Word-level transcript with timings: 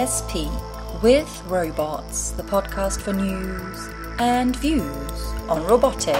IASP 0.00 1.02
with 1.02 1.42
Robots, 1.46 2.30
the 2.30 2.42
podcast 2.42 3.02
for 3.02 3.12
news 3.12 3.90
and 4.18 4.56
views 4.56 5.12
on 5.46 5.62
robotics. 5.66 6.16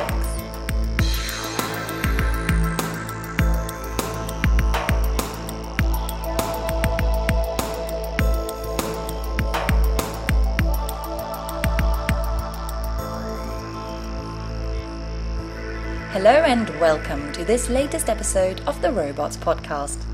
Hello 16.12 16.42
and 16.44 16.68
welcome 16.78 17.32
to 17.32 17.46
this 17.46 17.70
latest 17.70 18.10
episode 18.10 18.60
of 18.66 18.82
the 18.82 18.92
Robots 18.92 19.38
Podcast. 19.38 20.04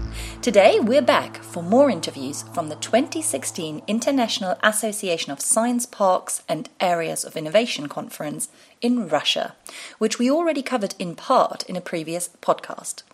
Today 0.41 0.79
we're 0.79 1.03
back 1.03 1.43
for 1.57 1.63
more 1.63 1.89
interviews 1.89 2.43
from 2.53 2.69
the 2.69 2.77
2016 2.77 3.81
International 3.87 4.59
Association 4.63 5.33
of 5.33 5.41
Science 5.41 5.87
Parks 5.87 6.43
and 6.47 6.69
Areas 6.81 7.25
of 7.25 7.35
Innovation 7.35 7.89
Conference 7.89 8.51
in 8.83 9.09
Russia, 9.09 9.55
which 9.97 10.19
we 10.19 10.31
already 10.31 10.61
covered 10.61 10.95
in 10.99 11.17
part 11.17 11.63
in 11.63 11.75
a 11.75 11.81
previous 11.81 12.29
podcast. 12.43 13.05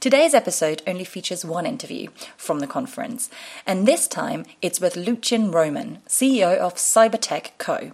Today's 0.00 0.34
episode 0.34 0.82
only 0.88 1.04
features 1.04 1.44
one 1.44 1.64
interview 1.64 2.08
from 2.36 2.58
the 2.58 2.66
conference, 2.66 3.30
and 3.64 3.86
this 3.86 4.08
time 4.08 4.44
it's 4.60 4.80
with 4.80 4.96
Lucien 4.96 5.52
Roman, 5.52 5.98
CEO 6.08 6.56
of 6.56 6.74
Cybertech 6.74 7.50
Co. 7.58 7.92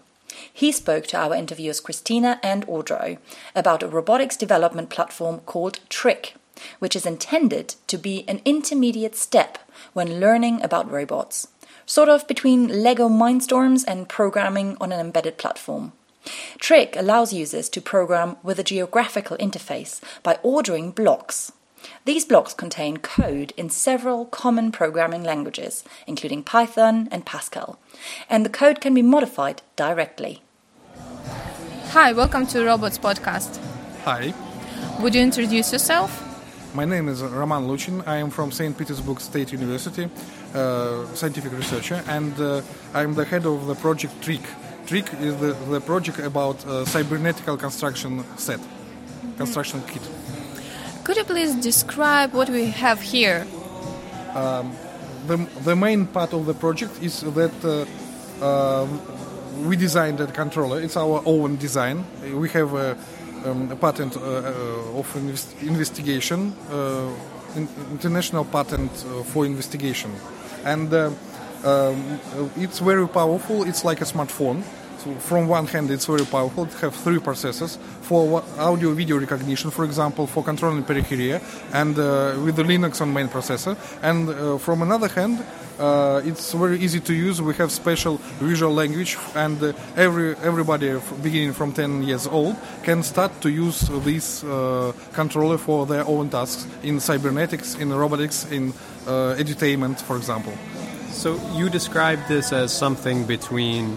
He 0.51 0.73
spoke 0.73 1.07
to 1.09 1.19
our 1.19 1.35
interviewers 1.35 1.81
Christina 1.81 2.41
and 2.43 2.67
Audrow 2.67 3.19
about 3.55 3.83
a 3.83 3.89
robotics 3.89 4.39
development 4.39 4.89
platform 4.89 5.41
called 5.41 5.81
Trik, 5.91 6.37
which 6.79 6.97
is 6.97 7.07
intended 7.07 7.75
to 7.87 7.99
be 7.99 8.25
an 8.29 8.41
intermediate 8.45 9.15
step 9.15 9.59
when 9.93 10.21
learning 10.21 10.63
about 10.63 10.91
robots, 10.91 11.49
sort 11.87 12.09
of 12.09 12.27
between 12.27 12.83
Lego 12.83 13.09
Mindstorms 13.09 13.85
and 13.87 14.09
programming 14.09 14.77
on 14.81 14.93
an 14.93 15.01
embedded 15.01 15.39
platform. 15.39 15.93
Trik 16.59 16.97
allows 16.97 17.33
users 17.33 17.69
to 17.71 17.81
program 17.81 18.37
with 18.43 18.59
a 18.59 18.65
geographical 18.65 19.37
interface 19.39 20.01
by 20.23 20.39
ordering 20.43 20.91
blocks. 20.91 21.53
These 22.05 22.25
blocks 22.25 22.55
contain 22.55 22.99
code 22.99 23.53
in 23.57 23.71
several 23.71 24.27
common 24.27 24.73
programming 24.73 25.23
languages, 25.23 25.85
including 26.07 26.43
Python 26.43 27.09
and 27.11 27.25
Pascal, 27.25 27.79
and 28.29 28.45
the 28.45 28.51
code 28.51 28.81
can 28.81 28.95
be 28.95 29.03
modified 29.03 29.63
directly. 29.77 30.43
Hi, 31.93 32.13
welcome 32.13 32.47
to 32.49 32.65
Robots 32.65 32.99
Podcast. 32.99 33.59
Hi, 34.05 34.35
Would 35.01 35.15
you 35.15 35.23
introduce 35.23 35.73
yourself? 35.73 36.28
My 36.75 36.85
name 36.85 37.09
is 37.09 37.23
Roman 37.23 37.67
Luchin. 37.67 38.07
I 38.07 38.17
am 38.17 38.31
from 38.31 38.53
St. 38.53 38.77
Petersburg 38.77 39.21
State 39.21 39.53
University, 39.53 40.09
uh, 40.55 41.07
scientific 41.15 41.53
researcher, 41.53 42.03
and 42.09 42.39
uh, 42.39 42.61
I 42.93 43.03
am 43.03 43.15
the 43.15 43.25
head 43.25 43.47
of 43.47 43.67
the 43.67 43.75
project 43.75 44.21
TRIK. 44.23 44.43
TRIK 44.87 45.15
is 45.21 45.37
the, 45.37 45.53
the 45.71 45.81
project 45.81 46.19
about 46.19 46.65
uh, 46.67 46.85
cybernetical 46.85 47.57
construction 47.57 48.23
set, 48.37 48.61
construction 49.39 49.83
kit. 49.87 50.03
Could 51.05 51.17
you 51.17 51.25
please 51.25 51.55
describe 51.55 52.35
what 52.35 52.51
we 52.51 52.67
have 52.67 53.01
here? 53.01 53.47
The, 55.27 55.37
the 55.65 55.77
main 55.77 56.07
part 56.07 56.33
of 56.33 56.47
the 56.47 56.55
project 56.55 57.03
is 57.03 57.21
that 57.21 57.53
uh, 57.65 58.45
uh, 58.45 58.87
we 59.67 59.77
designed 59.77 60.21
a 60.21 60.27
controller. 60.27 60.81
It's 60.81 60.97
our 60.97 61.23
own 61.27 61.57
design. 61.57 62.05
We 62.33 62.49
have 62.51 62.75
a, 62.75 62.97
um, 63.51 63.77
patent 63.81 64.17
uh, 64.17 64.21
uh, 64.21 64.99
of 64.99 65.17
invest- 65.17 65.55
investigation, 65.63 66.53
uh, 66.71 67.09
in- 67.57 67.69
international 67.93 68.45
patent 68.45 68.91
for 69.33 69.47
investigation, 69.47 70.11
and 70.65 70.93
um, 70.93 71.15
it's 72.57 72.79
very 72.79 73.09
powerful. 73.09 73.65
It's 73.65 73.85
like 73.85 74.01
a 74.01 74.05
smartphone. 74.05 74.63
So 74.99 75.15
from 75.15 75.47
one 75.47 75.67
hand, 75.67 75.93
it's 75.93 76.07
very 76.07 76.25
powerful. 76.27 76.65
It 76.65 76.73
has 76.73 76.97
three 76.97 77.19
processors 77.19 77.79
for 78.03 78.43
audio 78.59 78.93
video 78.95 79.19
recognition, 79.21 79.71
for 79.71 79.85
example, 79.85 80.27
for 80.27 80.43
controlling 80.43 80.83
periphery, 80.83 81.39
and 81.73 81.97
uh, 81.97 82.35
with 82.45 82.57
the 82.57 82.65
Linux 82.65 83.01
on 83.01 83.13
main 83.13 83.29
processor. 83.29 83.77
And 84.03 84.29
uh, 84.29 84.59
from 84.59 84.83
another 84.83 85.07
hand, 85.07 85.39
uh, 85.79 86.21
it's 86.25 86.53
very 86.53 86.81
easy 86.81 86.99
to 86.99 87.15
use. 87.15 87.41
We 87.41 87.55
have 87.55 87.71
special 87.71 88.17
visual 88.41 88.75
language, 88.75 89.17
and 89.37 89.63
uh, 89.63 89.73
every 89.97 90.35
everybody 90.43 90.99
beginning 91.23 91.53
from 91.53 91.73
10 91.73 92.03
years 92.03 92.27
old 92.27 92.57
can 92.83 93.05
start 93.05 93.41
to 93.43 93.51
use 93.51 93.83
this 94.03 94.43
uh, 94.43 94.93
controller 95.13 95.59
for 95.59 95.87
their 95.87 96.05
own 96.09 96.29
tasks 96.29 96.67
in 96.83 96.99
cybernetics, 96.99 97.77
in 97.77 97.93
robotics, 97.93 98.51
in 98.51 98.73
uh, 99.07 99.37
edutainment, 99.39 100.01
for 100.01 100.17
example. 100.17 100.53
So 101.13 101.39
you 101.55 101.71
described 101.71 102.27
this 102.27 102.53
as 102.53 102.73
something 102.73 103.27
between 103.27 103.97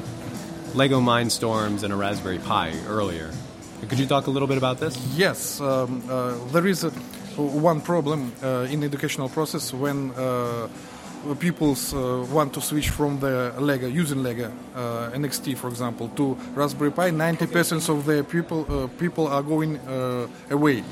Lego 0.74 1.02
Mindstorms 1.02 1.84
and 1.84 1.92
a 1.92 1.96
Raspberry 1.96 2.40
Pi 2.40 2.74
earlier. 2.88 3.32
Could 3.90 4.00
you 4.00 4.06
talk 4.06 4.28
a 4.28 4.32
little 4.32 4.48
bit 4.48 4.58
about 4.58 4.80
this? 4.80 4.96
Yes, 5.16 5.60
um, 5.60 6.04
uh, 6.10 6.36
there 6.52 6.68
is 6.68 6.84
a, 6.84 6.92
one 7.38 7.82
problem 7.82 8.32
uh, 8.44 8.68
in 8.70 8.84
educational 8.84 9.28
process 9.28 9.74
when 9.74 10.12
uh, 10.12 10.68
pupils 11.40 11.94
uh, 11.94 12.26
want 12.32 12.54
to 12.54 12.62
switch 12.62 12.90
from 12.90 13.20
the 13.20 13.54
Lego 13.60 13.88
using 13.88 14.24
Lego 14.24 14.52
uh, 14.76 15.12
NXT, 15.14 15.58
for 15.58 15.68
example, 15.68 16.10
to 16.10 16.38
Raspberry 16.54 16.92
Pi. 16.92 17.12
Ninety 17.12 17.48
percent 17.48 17.88
of 17.90 18.06
the 18.06 18.24
people 18.24 18.66
uh, 18.70 18.88
people 19.00 19.28
are 19.28 19.44
going 19.44 19.78
uh, 19.80 20.28
away. 20.50 20.84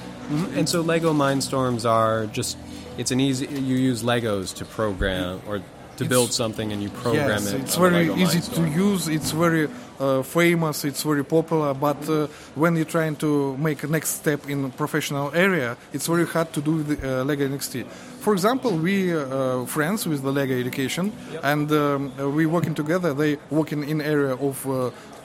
And 0.56 0.68
so 0.69 0.81
Lego 0.81 1.13
Mindstorms 1.13 1.89
are 1.89 2.28
just 2.28 2.57
it's 2.97 3.12
an 3.12 3.19
easy 3.19 3.47
you 3.47 3.75
use 3.75 4.03
Legos 4.03 4.53
to 4.56 4.66
program 4.66 5.41
or 5.47 5.62
to 5.99 6.05
It's- 6.05 6.09
build 6.15 6.31
something 6.31 6.71
and 6.73 6.81
you 6.81 6.89
program 7.03 7.29
yes, 7.43 7.51
it. 7.53 7.61
it's 7.61 7.75
very 7.75 8.07
Lego 8.07 8.15
easy 8.23 8.41
to 8.57 8.63
use. 8.87 9.07
It's 9.17 9.31
very 9.31 9.67
uh, 9.99 10.23
famous. 10.23 10.85
It's 10.85 11.03
very 11.03 11.23
popular. 11.23 11.73
But 11.73 12.01
uh, 12.09 12.27
when 12.55 12.75
you're 12.77 12.93
trying 12.97 13.15
to 13.17 13.29
make 13.57 13.83
a 13.83 13.87
next 13.87 14.09
step 14.21 14.49
in 14.49 14.71
professional 14.71 15.27
area, 15.35 15.75
it's 15.95 16.07
very 16.07 16.25
hard 16.25 16.49
to 16.53 16.61
do 16.61 16.71
with 16.79 16.88
uh, 17.03 17.23
Lego 17.29 17.45
NXT. 17.47 17.85
For 18.25 18.33
example, 18.33 18.71
we 18.71 18.95
uh, 19.13 19.65
friends 19.65 20.07
with 20.07 20.21
the 20.23 20.31
Lego 20.31 20.55
education, 20.65 21.11
and 21.43 21.69
um, 21.71 22.11
uh, 22.19 22.29
we 22.38 22.45
working 22.45 22.75
together. 22.75 23.13
They 23.13 23.38
working 23.49 23.83
in 23.91 24.01
area 24.01 24.35
of. 24.35 24.65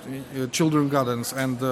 Uh, 0.04 0.46
children 0.48 0.88
gardens 0.88 1.32
and 1.32 1.62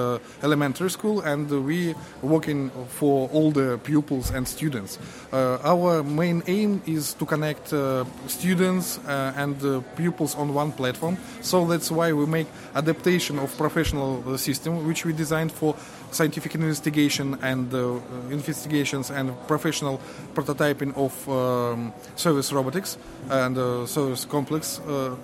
elementary 0.41 0.89
school 0.89 1.21
and 1.21 1.49
we 1.65 1.93
working 2.21 2.71
for 2.87 3.29
all 3.29 3.51
the 3.51 3.77
pupils 3.83 4.31
and 4.31 4.47
students. 4.47 4.97
Uh, 5.31 5.59
our 5.63 6.03
main 6.03 6.41
aim 6.47 6.81
is 6.85 7.13
to 7.13 7.25
connect 7.25 7.73
uh, 7.73 8.03
students 8.27 8.99
and 9.07 9.83
pupils 9.95 10.35
on 10.35 10.53
one 10.53 10.71
platform. 10.71 11.17
So 11.41 11.65
that's 11.67 11.91
why 11.91 12.11
we 12.13 12.25
make 12.25 12.47
adaptation 12.75 13.39
of 13.39 13.55
professional 13.57 14.37
system 14.37 14.87
which 14.87 15.05
we 15.05 15.13
designed 15.13 15.51
for 15.51 15.75
scientific 16.11 16.55
investigation 16.55 17.37
and 17.41 17.73
uh, 17.73 17.99
investigations 18.29 19.11
and 19.11 19.31
professional 19.47 19.99
prototyping 20.33 20.95
of 20.95 21.13
um, 21.29 21.93
service 22.15 22.51
robotics 22.51 22.97
and 23.29 23.57
uh, 23.57 23.85
service 23.85 24.25
complex 24.25 24.79
uh, 24.79 25.15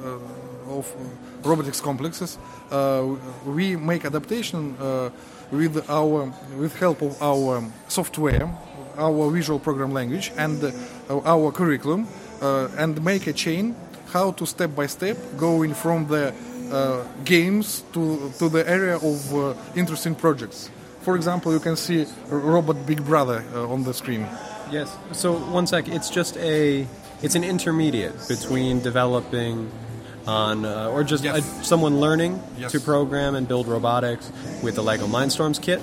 of 0.70 0.86
uh, 0.88 1.50
robotics 1.50 1.82
complexes. 1.82 2.38
Uh, 2.72 3.16
we 3.46 3.76
make 3.76 4.06
adaptation 4.06 4.76
uh, 4.80 5.10
with 5.52 5.90
our 5.90 6.32
with 6.58 6.76
help 6.80 7.02
of 7.02 7.22
our 7.22 7.64
software, 7.88 8.50
our 8.98 9.32
visual 9.32 9.60
program 9.60 9.94
language, 9.94 10.32
and 10.38 10.74
our 11.26 11.52
curriculum, 11.52 12.08
and 12.78 13.04
make 13.04 13.28
a 13.28 13.34
chain 13.34 13.76
how 14.14 14.32
to 14.32 14.46
step 14.46 14.76
by 14.76 14.88
step 14.88 15.18
going 15.38 15.74
from 15.74 16.08
the 16.08 16.34
uh, 16.72 17.04
games 17.26 17.84
to 17.94 18.32
to 18.38 18.50
the 18.50 18.64
area 18.70 18.96
of 18.96 19.34
uh, 19.34 19.54
interesting 19.76 20.16
projects. 20.16 20.70
For 21.02 21.16
example, 21.16 21.52
you 21.52 21.60
can 21.60 21.76
see 21.76 22.06
Robot 22.30 22.86
Big 22.86 23.04
Brother 23.04 23.44
uh, 23.56 23.74
on 23.74 23.84
the 23.84 23.94
screen. 23.94 24.28
Yes. 24.72 24.96
So 25.12 25.34
one 25.34 25.66
sec, 25.66 25.88
it's 25.88 26.10
just 26.10 26.38
a 26.38 26.86
it's 27.22 27.36
an 27.36 27.44
intermediate 27.44 28.28
between 28.28 28.82
developing 28.82 29.72
on 30.30 30.66
uh, 30.66 30.90
or 30.94 31.04
just 31.04 31.24
Yes. 31.24 31.38
uh, 31.38 31.64
someone 31.64 32.00
learning 32.00 32.42
Yes. 32.58 32.72
to 32.72 32.80
program 32.80 33.36
and 33.36 33.48
build 33.48 33.68
robotics 33.68 34.32
with 34.64 34.76
the 34.76 34.84
Lego 34.84 35.08
Mindstorms 35.08 35.60
kit 35.62 35.82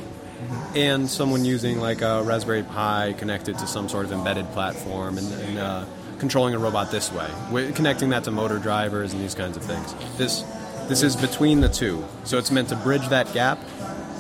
and 0.75 1.09
someone 1.11 1.45
using 1.45 1.81
like 1.81 2.01
a 2.03 2.23
Raspberry 2.23 2.63
Pi 2.63 3.15
connected 3.19 3.59
to 3.59 3.67
some 3.67 3.89
sort 3.89 4.05
of 4.07 4.13
embedded 4.13 4.47
platform 4.53 5.19
and, 5.19 5.33
and 5.33 5.59
uh, 5.59 5.85
controlling 6.19 6.55
a 6.55 6.59
robot 6.59 6.91
this 6.91 7.11
way, 7.13 7.27
wi- 7.51 7.73
connecting 7.73 8.11
that 8.11 8.25
to 8.25 8.31
motor 8.31 8.59
drivers 8.59 9.13
and 9.13 9.21
these 9.23 9.35
kinds 9.35 9.57
of 9.57 9.63
things. 9.65 9.95
This 10.17 10.45
this 10.89 11.03
is 11.03 11.17
between 11.17 11.61
the 11.61 11.69
two, 11.69 12.05
so 12.25 12.39
it's 12.39 12.53
meant 12.53 12.69
to 12.69 12.77
bridge 12.77 13.09
that 13.09 13.33
gap. 13.35 13.59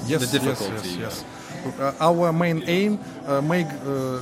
yes, 0.08 0.20
the 0.30 0.38
difficulty. 0.38 0.88
Yes, 0.98 0.98
yes, 0.98 1.24
yes. 1.64 1.78
Uh, 1.78 1.94
our 2.00 2.32
main 2.32 2.64
aim 2.66 2.98
uh, 3.26 3.40
make 3.40 3.66
uh, 3.86 4.18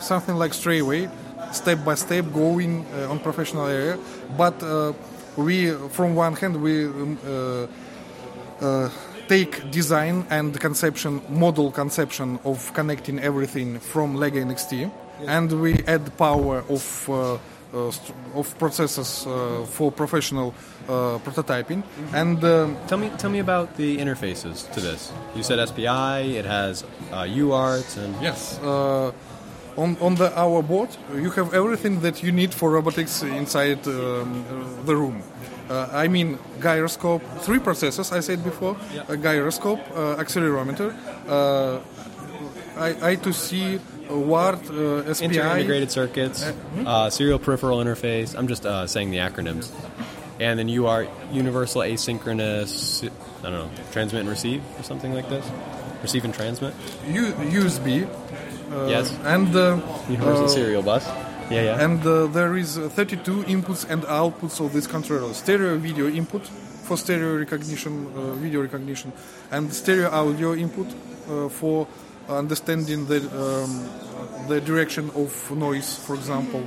something 0.00 0.34
like 0.34 0.52
straightway, 0.54 1.08
step 1.52 1.84
by 1.84 1.94
step, 1.94 2.24
going 2.32 2.84
uh, 2.94 3.10
on 3.10 3.18
professional 3.20 3.66
area. 3.66 3.96
But 4.36 4.60
uh, 4.62 4.92
we, 5.38 5.70
from 5.90 6.14
one 6.14 6.34
hand, 6.34 6.60
we 6.60 6.84
um, 6.84 7.18
uh, 7.24 7.66
uh, 8.60 8.90
take 9.28 9.70
design 9.70 10.26
and 10.30 10.58
conception, 10.58 11.22
model 11.28 11.70
conception 11.70 12.38
of 12.44 12.72
connecting 12.74 13.18
everything 13.20 13.78
from 13.78 14.16
Lego 14.16 14.40
NXT, 14.40 14.90
and 15.26 15.60
we 15.60 15.74
add 15.86 16.16
power 16.16 16.64
of 16.68 17.08
uh, 17.08 17.38
uh, 17.74 17.92
of 18.34 18.58
processes 18.58 19.26
uh, 19.26 19.64
for 19.68 19.92
professional 19.92 20.54
uh, 20.88 21.18
prototyping. 21.18 21.82
And 22.14 22.42
um, 22.42 22.76
Tell 22.88 22.96
me, 22.96 23.10
tell 23.18 23.30
me 23.30 23.40
about 23.40 23.76
the 23.76 23.98
interfaces 23.98 24.70
to 24.72 24.80
this. 24.80 25.12
You 25.36 25.42
said 25.42 25.68
SPI. 25.68 26.36
It 26.38 26.46
has 26.46 26.82
uh, 27.12 27.24
UART 27.24 27.96
and 27.98 28.14
yes, 28.22 28.58
uh, 28.60 29.12
on 29.82 29.96
on 30.00 30.14
the 30.16 30.28
our 30.44 30.62
board 30.62 30.90
you 31.24 31.30
have 31.38 31.48
everything 31.54 32.00
that 32.00 32.16
you 32.24 32.32
need 32.32 32.52
for 32.52 32.70
robotics 32.78 33.22
inside 33.22 33.80
um, 33.86 33.94
uh, 33.94 34.86
the 34.88 34.94
room. 35.02 35.22
Uh, 35.70 36.04
I 36.04 36.08
mean 36.08 36.38
gyroscope, 36.60 37.22
three 37.44 37.58
processors 37.60 38.08
I 38.18 38.20
said 38.20 38.42
before, 38.42 38.74
a 39.08 39.16
gyroscope, 39.16 39.80
uh, 39.94 40.22
accelerometer, 40.22 40.88
uh, 41.28 41.78
I, 42.76 43.14
I2C, 43.16 43.76
uh, 43.76 44.12
UART, 44.12 44.62
uh, 44.70 45.14
SPI. 45.14 45.24
inter-integrated 45.26 45.90
circuits, 45.90 46.42
uh, 46.86 47.10
serial 47.10 47.38
peripheral 47.38 47.78
interface. 47.84 48.34
I'm 48.38 48.48
just 48.48 48.64
uh, 48.64 48.86
saying 48.86 49.10
the 49.10 49.18
acronyms. 49.18 49.70
And 50.40 50.58
then 50.58 50.68
UART, 50.68 51.08
universal 51.32 51.82
asynchronous. 51.82 53.04
I 53.44 53.50
don't 53.50 53.52
know, 53.52 53.70
transmit 53.92 54.20
and 54.20 54.28
receive 54.30 54.62
or 54.78 54.84
something 54.84 55.12
like 55.12 55.28
this. 55.28 55.44
Receive 56.02 56.24
and 56.24 56.32
transmit. 56.32 56.72
U- 57.08 57.34
USB. 57.60 58.06
Uh, 58.72 58.86
Yes. 58.86 59.12
And 59.24 59.54
uh, 59.54 59.80
Universal 60.08 60.44
uh, 60.44 60.48
serial 60.48 60.82
bus. 60.82 61.06
Yeah, 61.50 61.62
yeah. 61.62 61.84
And 61.84 62.04
uh, 62.06 62.26
there 62.26 62.56
is 62.56 62.76
uh, 62.76 62.88
32 62.90 63.44
inputs 63.44 63.88
and 63.88 64.02
outputs 64.02 64.60
of 64.60 64.72
this 64.72 64.86
controller. 64.86 65.32
Stereo 65.32 65.78
video 65.78 66.08
input 66.08 66.46
for 66.46 66.96
stereo 66.96 67.38
recognition, 67.38 68.06
uh, 68.16 68.32
video 68.34 68.60
recognition, 68.62 69.12
and 69.50 69.72
stereo 69.72 70.10
audio 70.10 70.54
input 70.54 70.86
uh, 71.30 71.48
for 71.48 71.86
understanding 72.28 73.06
the 73.06 73.20
um, 73.32 73.88
the 74.48 74.60
direction 74.60 75.10
of 75.14 75.50
noise, 75.50 75.96
for 75.96 76.14
example, 76.14 76.62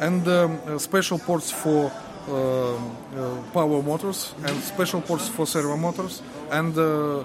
and 0.00 0.26
um, 0.28 0.58
uh, 0.66 0.78
special 0.78 1.18
ports 1.18 1.50
for 1.50 1.90
um, 2.28 2.96
uh, 3.16 3.42
power 3.52 3.82
motors 3.82 4.34
and 4.44 4.56
special 4.62 5.00
ports 5.00 5.28
for 5.28 5.46
servo 5.46 5.76
motors 5.76 6.22
and. 6.50 6.76
Uh, 6.78 6.82
uh, 7.20 7.24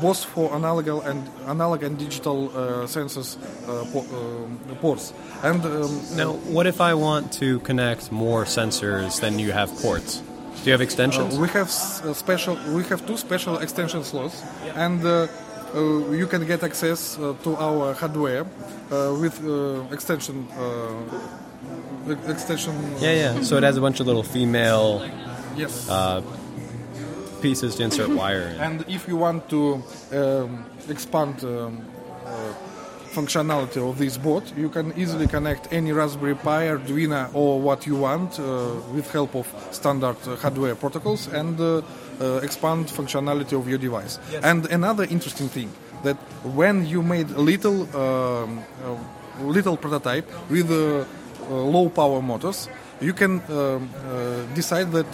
both 0.00 0.24
for 0.24 0.54
analog 0.54 0.88
and 0.88 1.28
analog 1.46 1.82
and 1.82 1.98
digital 1.98 2.48
uh, 2.50 2.86
sensors 2.86 3.36
uh, 3.36 3.84
po- 3.92 4.06
um, 4.16 4.58
ports, 4.80 5.12
and 5.42 5.64
um, 5.64 6.00
now, 6.16 6.32
what 6.54 6.66
if 6.66 6.80
I 6.80 6.94
want 6.94 7.32
to 7.40 7.60
connect 7.60 8.10
more 8.12 8.44
sensors 8.44 9.20
than 9.20 9.38
you 9.38 9.52
have 9.52 9.70
ports? 9.82 10.22
Do 10.62 10.64
you 10.64 10.72
have 10.72 10.80
extensions? 10.80 11.36
Uh, 11.36 11.40
we 11.40 11.48
have 11.48 11.70
special. 11.70 12.56
We 12.74 12.84
have 12.84 13.06
two 13.06 13.16
special 13.16 13.58
extension 13.58 14.02
slots, 14.04 14.42
and 14.74 15.04
uh, 15.04 15.26
uh, 15.74 16.10
you 16.10 16.26
can 16.26 16.46
get 16.46 16.62
access 16.62 17.18
uh, 17.18 17.34
to 17.44 17.56
our 17.56 17.94
hardware 17.94 18.42
uh, 18.44 19.14
with 19.20 19.38
uh, 19.44 19.82
extension. 19.94 20.46
Extension. 22.26 22.72
yeah, 23.00 23.12
yeah. 23.12 23.42
So 23.42 23.56
it 23.58 23.62
has 23.62 23.76
a 23.76 23.80
bunch 23.82 24.00
of 24.00 24.06
little 24.06 24.22
female 24.22 25.02
Yes. 25.58 25.88
Pieces 27.40 27.76
to 27.76 27.82
insert 27.84 28.10
wire 28.10 28.48
in. 28.48 28.60
and 28.60 28.84
if 28.88 29.08
you 29.08 29.16
want 29.16 29.48
to 29.48 29.82
um, 30.12 30.64
expand 30.88 31.42
um, 31.44 31.84
uh, 32.24 32.52
functionality 33.12 33.80
of 33.88 33.98
this 33.98 34.16
board, 34.18 34.44
you 34.56 34.68
can 34.68 34.92
easily 34.96 35.26
connect 35.26 35.72
any 35.72 35.92
Raspberry 35.92 36.34
Pi, 36.34 36.66
Arduino, 36.68 37.34
or 37.34 37.60
what 37.60 37.86
you 37.86 37.96
want 37.96 38.38
uh, 38.38 38.44
with 38.94 39.10
help 39.10 39.34
of 39.34 39.46
standard 39.70 40.16
uh, 40.26 40.36
hardware 40.36 40.74
protocols 40.74 41.26
and 41.28 41.58
uh, 41.60 41.80
uh, 42.20 42.40
expand 42.42 42.86
functionality 42.86 43.58
of 43.58 43.68
your 43.68 43.78
device. 43.78 44.18
And 44.42 44.66
another 44.66 45.04
interesting 45.04 45.48
thing 45.48 45.70
that 46.04 46.16
when 46.44 46.86
you 46.86 47.02
made 47.02 47.30
a 47.30 47.40
little 47.40 47.82
um, 47.96 48.62
uh, 48.84 48.96
little 49.42 49.76
prototype 49.76 50.26
with 50.50 50.70
uh, 50.70 51.04
uh, 51.50 51.54
low 51.54 51.88
power 51.88 52.20
motors, 52.22 52.68
you 53.00 53.12
can 53.12 53.40
um, 53.48 53.88
uh, 54.06 54.54
decide 54.54 54.92
that. 54.92 55.06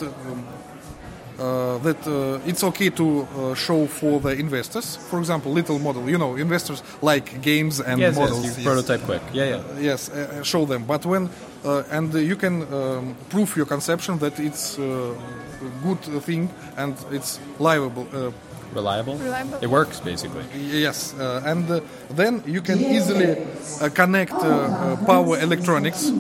Uh, 1.39 1.79
that 1.79 2.07
uh, 2.07 2.39
it's 2.51 2.63
okay 2.63 2.91
to 2.91 3.27
uh, 3.37 3.55
show 3.55 3.87
for 3.87 4.21
the 4.21 4.29
investors. 4.39 4.97
For 5.11 5.19
example, 5.19 5.51
little 5.53 5.79
model. 5.81 6.09
You 6.09 6.17
know, 6.19 6.37
investors 6.37 6.83
like 7.03 7.43
games 7.43 7.81
and 7.81 7.99
Yes, 8.01 8.17
models. 8.17 8.45
yes, 8.45 8.59
you 8.59 8.65
prototype 8.65 9.01
quick. 9.05 9.23
Yeah, 9.33 9.45
yeah. 9.49 9.61
Yes, 9.81 10.09
uh, 10.11 10.43
show 10.45 10.65
them. 10.65 10.85
But 10.85 11.05
when 11.05 11.29
uh, 11.65 11.83
and 11.91 12.15
uh, 12.15 12.19
you 12.19 12.37
can 12.37 12.63
um, 12.73 13.17
prove 13.31 13.57
your 13.57 13.67
conception 13.67 14.19
that 14.19 14.39
it's 14.39 14.79
uh, 14.79 14.85
a 14.85 15.83
good 15.83 16.23
thing 16.23 16.51
and 16.77 16.95
it's 17.11 17.41
livable. 17.59 18.07
Uh, 18.13 18.31
Reliable? 18.75 19.17
Reliable. 19.17 19.59
It 19.63 19.69
works, 19.71 20.01
basically. 20.01 20.43
yes, 20.57 21.15
uh, 21.19 21.43
and 21.47 21.71
uh, 21.71 21.81
then 22.11 22.43
you 22.47 22.61
can 22.61 22.79
easily 22.81 23.37
uh, 23.81 23.89
connect 23.91 24.33
uh, 24.33 24.47
uh, 24.49 24.97
power 25.07 25.39
electronics. 25.39 26.11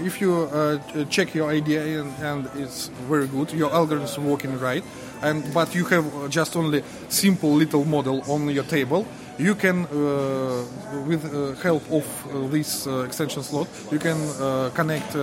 If 0.00 0.20
you 0.20 0.34
uh, 0.34 0.78
check 1.08 1.34
your 1.34 1.50
idea 1.50 2.00
and, 2.00 2.12
and 2.20 2.48
it's 2.56 2.88
very 3.08 3.26
good, 3.26 3.52
your 3.52 3.72
algorithm 3.72 4.06
is 4.06 4.18
working 4.18 4.58
right, 4.58 4.82
and 5.22 5.42
but 5.54 5.74
you 5.74 5.84
have 5.86 6.30
just 6.30 6.56
only 6.56 6.82
simple 7.08 7.52
little 7.52 7.84
model 7.84 8.22
on 8.30 8.48
your 8.48 8.64
table. 8.64 9.06
You 9.38 9.54
can, 9.54 9.86
uh, 9.86 10.64
with 11.06 11.24
uh, 11.24 11.60
help 11.60 11.82
of 11.90 12.04
uh, 12.04 12.46
this 12.48 12.86
uh, 12.86 13.00
extension 13.00 13.42
slot, 13.42 13.68
you 13.90 13.98
can 13.98 14.16
uh, 14.40 14.70
connect 14.74 15.16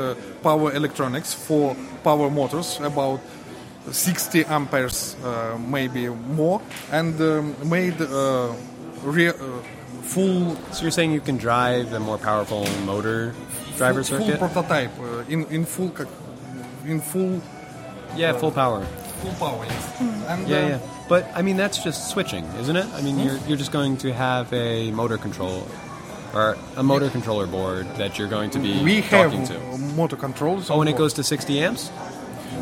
power 0.44 0.74
electronics 0.74 1.34
for 1.34 1.76
power 2.04 2.30
motors 2.30 2.80
about 2.82 3.22
60 3.90 4.46
amperes, 4.46 5.16
maybe 5.68 6.10
more, 6.10 6.62
and 6.92 7.20
um, 7.22 7.56
made 7.70 7.98
full 10.04 10.56
So 10.72 10.82
you're 10.82 10.92
saying 10.92 11.14
you 11.14 11.22
can 11.22 11.38
drive 11.38 11.94
a 11.94 12.00
more 12.00 12.18
powerful 12.18 12.68
motor 12.86 13.34
driver 13.82 14.04
full, 14.04 14.20
circuit? 14.20 14.40
full 14.40 14.48
prototype 14.50 14.94
uh, 15.00 15.34
in 15.34 15.40
in 15.56 15.66
full 15.66 15.92
in 16.86 17.00
full 17.02 17.42
yeah, 18.18 18.34
full 18.42 18.52
power. 18.52 18.82
full 19.22 19.34
power. 19.40 19.64
Yes. 19.66 20.02
And, 20.30 20.48
Yeah, 20.48 20.58
uh, 20.58 20.68
yeah. 20.70 20.80
But 21.10 21.24
I 21.36 21.42
mean, 21.42 21.58
that's 21.58 21.84
just 21.84 22.10
switching, 22.14 22.46
isn't 22.62 22.76
it? 22.84 22.88
I 22.98 23.02
mean, 23.02 23.18
you're 23.20 23.40
you're 23.48 23.58
just 23.64 23.72
going 23.72 23.98
to 23.98 24.10
have 24.14 24.52
a 24.54 24.92
motor 24.92 25.18
control 25.18 25.64
or 26.34 26.56
a 26.78 26.84
motor 26.84 27.10
controller 27.10 27.48
board 27.48 27.86
that 27.98 28.18
you're 28.18 28.30
going 28.38 28.50
to 28.52 28.60
be 28.60 28.72
We 28.84 29.02
have 29.12 29.32
talking 29.32 29.46
to. 29.48 29.58
uh, 29.58 29.78
motor 30.02 30.18
controls. 30.18 30.70
Oh, 30.70 30.76
on 30.80 30.88
and 30.88 30.90
it 30.96 30.98
goes 30.98 31.14
to 31.14 31.24
60 31.24 31.60
amps. 31.68 31.92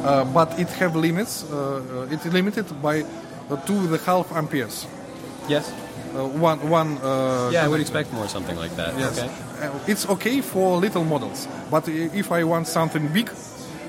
uh, 0.04 0.24
but 0.34 0.50
it 0.60 0.70
have 0.82 0.96
limits. 0.96 1.44
Uh, 1.44 1.56
uh, 1.56 2.14
it's 2.14 2.26
limited 2.26 2.66
by 2.82 2.96
uh, 3.50 3.56
two 3.68 3.78
and 3.86 3.94
a 3.94 3.98
half 4.10 4.32
amperes. 4.32 4.86
Yes. 5.48 5.66
Uh, 6.16 6.28
one 6.28 6.60
one. 6.70 6.98
Uh, 6.98 7.50
Yeah, 7.54 7.66
I 7.66 7.68
would 7.68 7.82
expect 7.82 8.12
more 8.14 8.28
something 8.28 8.58
like 8.58 8.76
that. 8.76 8.98
Yes. 8.98 9.20
Okay. 9.20 9.30
Uh, 9.68 9.92
it's 9.92 10.06
okay 10.10 10.42
for 10.42 10.78
little 10.78 11.04
models, 11.04 11.48
but 11.72 11.88
if 11.88 12.32
I 12.32 12.44
want 12.44 12.68
something 12.68 13.08
big, 13.14 13.30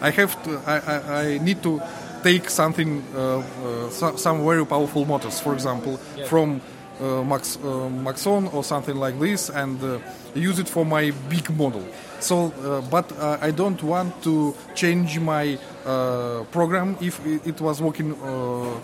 I 0.02 0.10
have 0.10 0.32
to. 0.44 0.50
I, 0.66 0.76
I, 0.78 1.22
I 1.22 1.38
need 1.38 1.62
to 1.62 1.80
take 2.22 2.50
something, 2.50 3.02
uh, 3.16 3.38
uh, 3.38 3.88
so, 3.90 4.16
some 4.16 4.44
very 4.44 4.66
powerful 4.66 5.04
motors, 5.06 5.40
for 5.40 5.54
example, 5.54 5.98
from 6.26 6.60
uh, 7.00 7.22
Max 7.24 7.56
uh, 7.64 7.88
Maxon 7.88 8.48
or 8.52 8.62
something 8.62 8.96
like 8.96 9.18
this, 9.18 9.48
and 9.50 9.82
uh, 9.82 9.98
use 10.34 10.58
it 10.58 10.68
for 10.68 10.84
my 10.84 11.12
big 11.30 11.48
model. 11.56 11.82
So, 12.20 12.52
uh, 12.62 12.82
but 12.90 13.10
uh, 13.12 13.38
I 13.40 13.50
don't 13.50 13.82
want 13.82 14.22
to 14.24 14.54
change 14.74 15.18
my 15.18 15.56
uh, 15.86 16.44
program 16.52 16.96
if 17.00 17.24
it, 17.24 17.58
was 17.60 17.80
working 17.80 18.12
uh, 18.22 18.76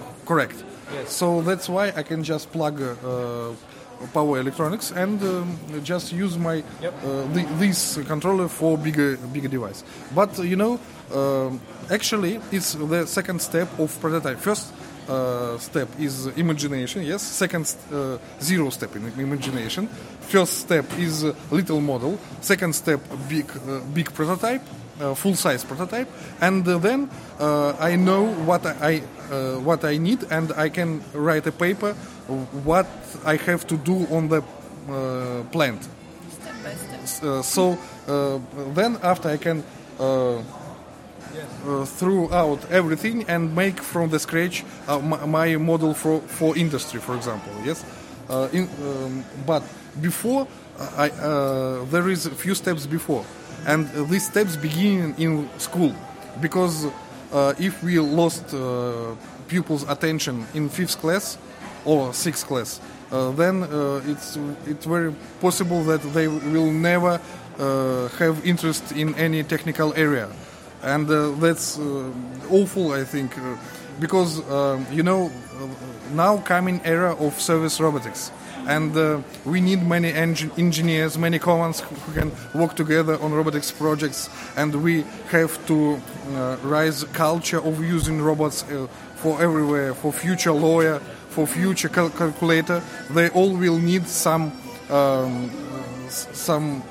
So 1.06 1.42
that's 1.42 1.68
why 1.68 1.92
I 1.96 2.02
can 2.02 2.22
just 2.22 2.50
plug. 2.52 2.80
Uh, 2.82 3.52
power 4.12 4.38
electronics 4.38 4.90
and 4.90 5.22
um, 5.22 5.58
just 5.82 6.12
use 6.12 6.36
my 6.36 6.62
uh, 6.82 7.32
th- 7.32 7.46
this 7.58 7.98
controller 8.06 8.48
for 8.48 8.76
bigger 8.76 9.16
bigger 9.32 9.48
device. 9.48 9.84
But 10.14 10.38
uh, 10.38 10.42
you 10.42 10.56
know, 10.56 10.78
um, 11.14 11.60
actually, 11.90 12.40
it's 12.52 12.74
the 12.74 13.06
second 13.06 13.40
step 13.40 13.68
of 13.78 13.98
prototype. 14.00 14.38
First 14.38 14.72
uh, 15.08 15.56
step 15.58 15.88
is 15.98 16.26
imagination. 16.36 17.02
Yes. 17.02 17.22
Second 17.22 17.74
uh, 17.92 18.18
zero 18.40 18.70
step 18.70 18.94
in 18.96 19.06
imagination. 19.18 19.88
First 20.20 20.58
step 20.58 20.84
is 20.98 21.24
uh, 21.24 21.34
little 21.50 21.80
model. 21.80 22.18
Second 22.40 22.74
step 22.74 23.00
big 23.28 23.46
uh, 23.68 23.80
big 23.94 24.12
prototype. 24.12 24.62
Uh, 24.98 25.14
full 25.14 25.34
size 25.34 25.62
prototype, 25.62 26.08
and 26.40 26.66
uh, 26.66 26.78
then 26.78 27.10
uh, 27.38 27.76
I 27.78 27.96
know 27.96 28.32
what 28.46 28.64
I 28.64 29.02
what 29.62 29.84
I 29.84 29.98
need, 29.98 30.24
and 30.30 30.52
I 30.52 30.70
can 30.70 31.02
write 31.12 31.46
a 31.46 31.52
paper 31.52 31.92
what 32.64 32.86
I 33.22 33.36
have 33.36 33.66
to 33.66 33.76
do 33.76 34.06
on 34.10 34.28
the 34.28 34.42
plant. 35.52 35.86
Step 36.30 37.04
step. 37.04 37.44
So 37.44 37.76
then 38.74 38.96
after 39.02 39.28
I 39.28 39.36
can 39.36 39.64
uh, 40.00 40.38
uh, 41.66 41.84
throw 41.84 42.30
out 42.32 42.64
everything 42.70 43.24
and 43.28 43.54
make 43.54 43.80
from 43.80 44.08
the 44.08 44.18
scratch 44.18 44.64
uh, 44.88 44.98
my, 44.98 45.26
my 45.26 45.56
model 45.56 45.92
for, 45.92 46.20
for 46.20 46.56
industry, 46.56 47.00
for 47.00 47.14
example. 47.16 47.52
Yes, 47.64 47.84
uh, 48.30 48.48
in, 48.52 48.68
um, 48.82 49.24
but 49.46 49.62
before 50.00 50.46
I, 50.96 51.08
there 51.90 52.08
is 52.08 52.26
a 52.26 52.30
few 52.30 52.54
steps 52.54 52.86
before, 52.86 53.24
and 53.64 53.88
these 54.08 54.26
steps 54.26 54.56
begin 54.56 55.14
in 55.18 55.48
school 55.58 55.94
because 56.40 56.86
uh, 57.32 57.54
if 57.58 57.82
we 57.82 57.98
lost 57.98 58.54
uh, 58.54 59.14
pupils' 59.48 59.84
attention 59.88 60.46
in 60.54 60.68
fifth 60.68 60.98
class 60.98 61.38
or 61.84 62.12
sixth 62.12 62.46
class, 62.46 62.80
uh, 63.12 63.30
then 63.32 63.62
uh, 63.62 64.00
it's 64.06 64.38
it's 64.66 64.84
very 64.84 65.14
possible 65.40 65.82
that 65.84 66.02
they 66.12 66.28
will 66.28 66.70
never 66.72 67.20
uh, 67.58 68.08
have 68.18 68.44
interest 68.44 68.92
in 68.92 69.14
any 69.14 69.42
technical 69.42 69.94
area, 69.94 70.28
and 70.82 71.08
uh, 71.10 71.30
that's 71.38 71.78
awful. 72.50 72.92
I 72.92 73.04
think 73.04 73.32
because 74.00 74.40
um, 74.50 74.86
you 74.92 75.02
know 75.02 75.30
now 76.14 76.38
coming 76.38 76.80
era 76.84 77.14
of 77.14 77.40
service 77.40 77.80
robotics. 77.80 78.30
And 78.66 78.96
uh, 78.96 79.20
we 79.44 79.60
need 79.60 79.82
many 79.86 80.12
eng- 80.12 80.50
engineers, 80.58 81.16
many 81.16 81.38
commons 81.38 81.80
who 81.80 82.12
can 82.12 82.32
work 82.52 82.74
together 82.74 83.16
on 83.22 83.32
robotics 83.32 83.70
projects. 83.70 84.28
And 84.56 84.82
we 84.82 85.04
have 85.30 85.64
to 85.66 86.00
uh, 86.34 86.56
rise 86.62 87.04
culture 87.12 87.60
of 87.64 87.80
using 87.80 88.20
robots 88.20 88.64
uh, 88.64 88.88
for 89.16 89.40
everywhere, 89.40 89.94
for 89.94 90.12
future 90.12 90.52
lawyer, 90.52 90.98
for 91.30 91.46
future 91.46 91.88
cal- 91.88 92.10
calculator. 92.10 92.82
They 93.10 93.28
all 93.30 93.54
will 93.56 93.78
need 93.78 94.08
some 94.08 94.52
um, 94.90 95.50
some 96.08 96.82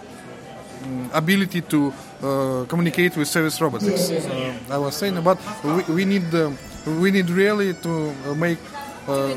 mm, 0.83 1.09
ability 1.13 1.61
to 1.61 1.93
uh, 2.21 2.65
communicate 2.67 3.15
with 3.17 3.27
service 3.27 3.59
robotics. 3.61 4.09
Uh, 4.11 4.53
I 4.69 4.77
was 4.77 4.95
saying 4.95 5.17
about 5.17 5.39
we, 5.63 5.83
we 5.93 6.05
need 6.05 6.33
uh, 6.33 6.51
we 6.85 7.11
need 7.11 7.29
really 7.29 7.73
to 7.73 8.13
uh, 8.27 8.33
make 8.35 8.59
uh, 9.07 9.33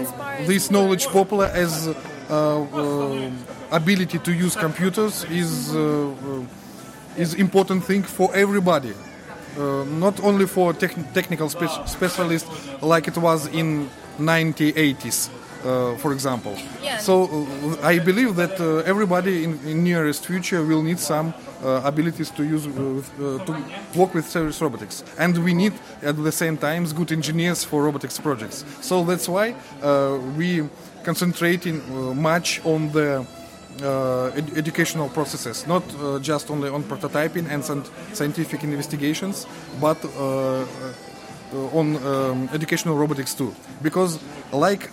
this 0.46 0.70
knowledge 0.70 1.06
popular 1.08 1.46
as 1.46 1.88
ability 3.70 4.18
to 4.18 4.32
use 4.32 4.56
computers 4.56 5.24
is 5.30 5.74
uh, 5.74 5.80
uh, 5.80 7.20
is 7.22 7.34
important 7.34 7.84
thing 7.84 8.02
for 8.02 8.34
everybody. 8.34 8.92
Uh, 9.58 9.84
not 9.98 10.20
only 10.22 10.46
for 10.46 10.72
tech- 10.72 11.12
technical 11.14 11.48
spe- 11.48 11.86
specialists 11.86 12.48
like 12.80 13.08
it 13.08 13.16
was 13.18 13.46
in 13.48 13.88
1980s, 14.20 15.30
uh, 15.64 15.96
for 15.96 16.12
example. 16.12 16.56
Yeah. 16.82 16.98
So 16.98 17.24
uh, 17.24 17.76
I 17.82 17.98
believe 17.98 18.36
that 18.36 18.60
uh, 18.60 18.88
everybody 18.92 19.42
in, 19.44 19.58
in 19.66 19.82
nearest 19.82 20.26
future 20.26 20.64
will 20.64 20.82
need 20.82 20.98
some 21.00 21.34
uh, 21.64 21.80
abilities 21.84 22.30
to 22.30 22.44
use 22.44 22.66
uh, 22.66 22.70
uh, 22.70 23.44
to 23.46 23.52
work 23.98 24.14
with 24.14 24.28
service 24.28 24.60
robotics, 24.62 25.02
and 25.18 25.36
we 25.38 25.54
need 25.54 25.72
at 26.02 26.16
the 26.22 26.30
same 26.32 26.56
time 26.56 26.84
good 26.94 27.10
engineers 27.10 27.64
for 27.64 27.82
robotics 27.82 28.18
projects. 28.18 28.64
So 28.80 29.02
that's 29.04 29.28
why 29.28 29.54
uh, 29.82 30.18
we 30.36 30.62
concentrating 31.08 31.80
uh, 31.80 32.12
much 32.30 32.60
on 32.64 32.92
the 32.92 33.24
uh, 33.82 34.38
ed- 34.38 34.52
educational 34.56 35.08
processes, 35.08 35.66
not 35.66 35.82
uh, 35.94 36.18
just 36.20 36.50
only 36.50 36.68
on 36.68 36.82
prototyping 36.82 37.46
and 37.52 37.62
scient- 37.62 37.90
scientific 38.12 38.62
investigations, 38.62 39.46
but 39.80 39.98
on 41.78 41.88
um, 41.96 42.48
educational 42.52 42.94
robotics 43.02 43.32
too. 43.32 43.54
Because 43.82 44.18
like 44.52 44.92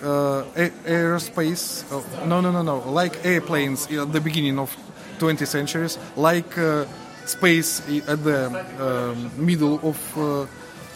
aerospace, 0.96 1.84
no, 2.32 2.40
no, 2.40 2.50
no, 2.52 2.62
no, 2.62 2.78
like 3.02 3.14
airplanes 3.26 3.80
at 3.92 4.14
the 4.14 4.22
beginning 4.22 4.58
of 4.58 4.70
20th 5.20 5.48
centuries, 5.48 5.98
like 6.16 6.52
space 7.26 7.82
at 8.08 8.24
the 8.24 8.42
um, 8.80 9.32
middle 9.46 9.80
of 9.84 9.98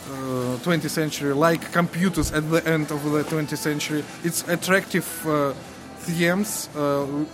20th 0.10 0.90
century, 0.90 1.34
like 1.34 1.72
computers 1.72 2.32
at 2.32 2.50
the 2.50 2.66
end 2.68 2.92
of 2.92 3.04
the 3.04 3.24
20th 3.24 3.58
century. 3.58 4.04
It's 4.24 4.48
attractive 4.48 5.08
uh, 5.28 5.54
themes. 6.00 6.70
Uh, 6.76 7.04
uh, 7.04 7.26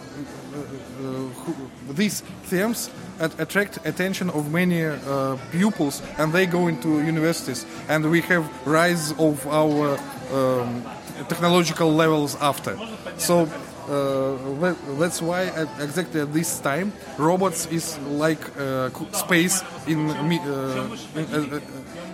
these 1.89 2.21
themes 2.45 2.89
at- 3.19 3.39
attract 3.39 3.79
attention 3.85 4.29
of 4.29 4.51
many 4.51 4.83
uh, 4.85 5.37
pupils, 5.51 6.01
and 6.17 6.33
they 6.33 6.45
go 6.45 6.67
into 6.67 7.01
universities, 7.01 7.65
and 7.89 8.09
we 8.09 8.21
have 8.21 8.45
rise 8.65 9.11
of 9.19 9.45
our 9.47 9.97
um, 10.33 10.83
technological 11.29 11.93
levels 11.93 12.35
after. 12.41 12.77
So. 13.17 13.47
Uh, 13.87 14.73
that's 14.99 15.21
why 15.21 15.45
at, 15.45 15.67
exactly 15.79 16.21
at 16.21 16.33
this 16.33 16.59
time 16.59 16.91
robots 17.17 17.67
is 17.67 17.97
like 18.07 18.39
uh, 18.57 18.89
space 19.11 19.63
in, 19.87 20.09
uh, 20.09 20.97
in, 21.15 21.61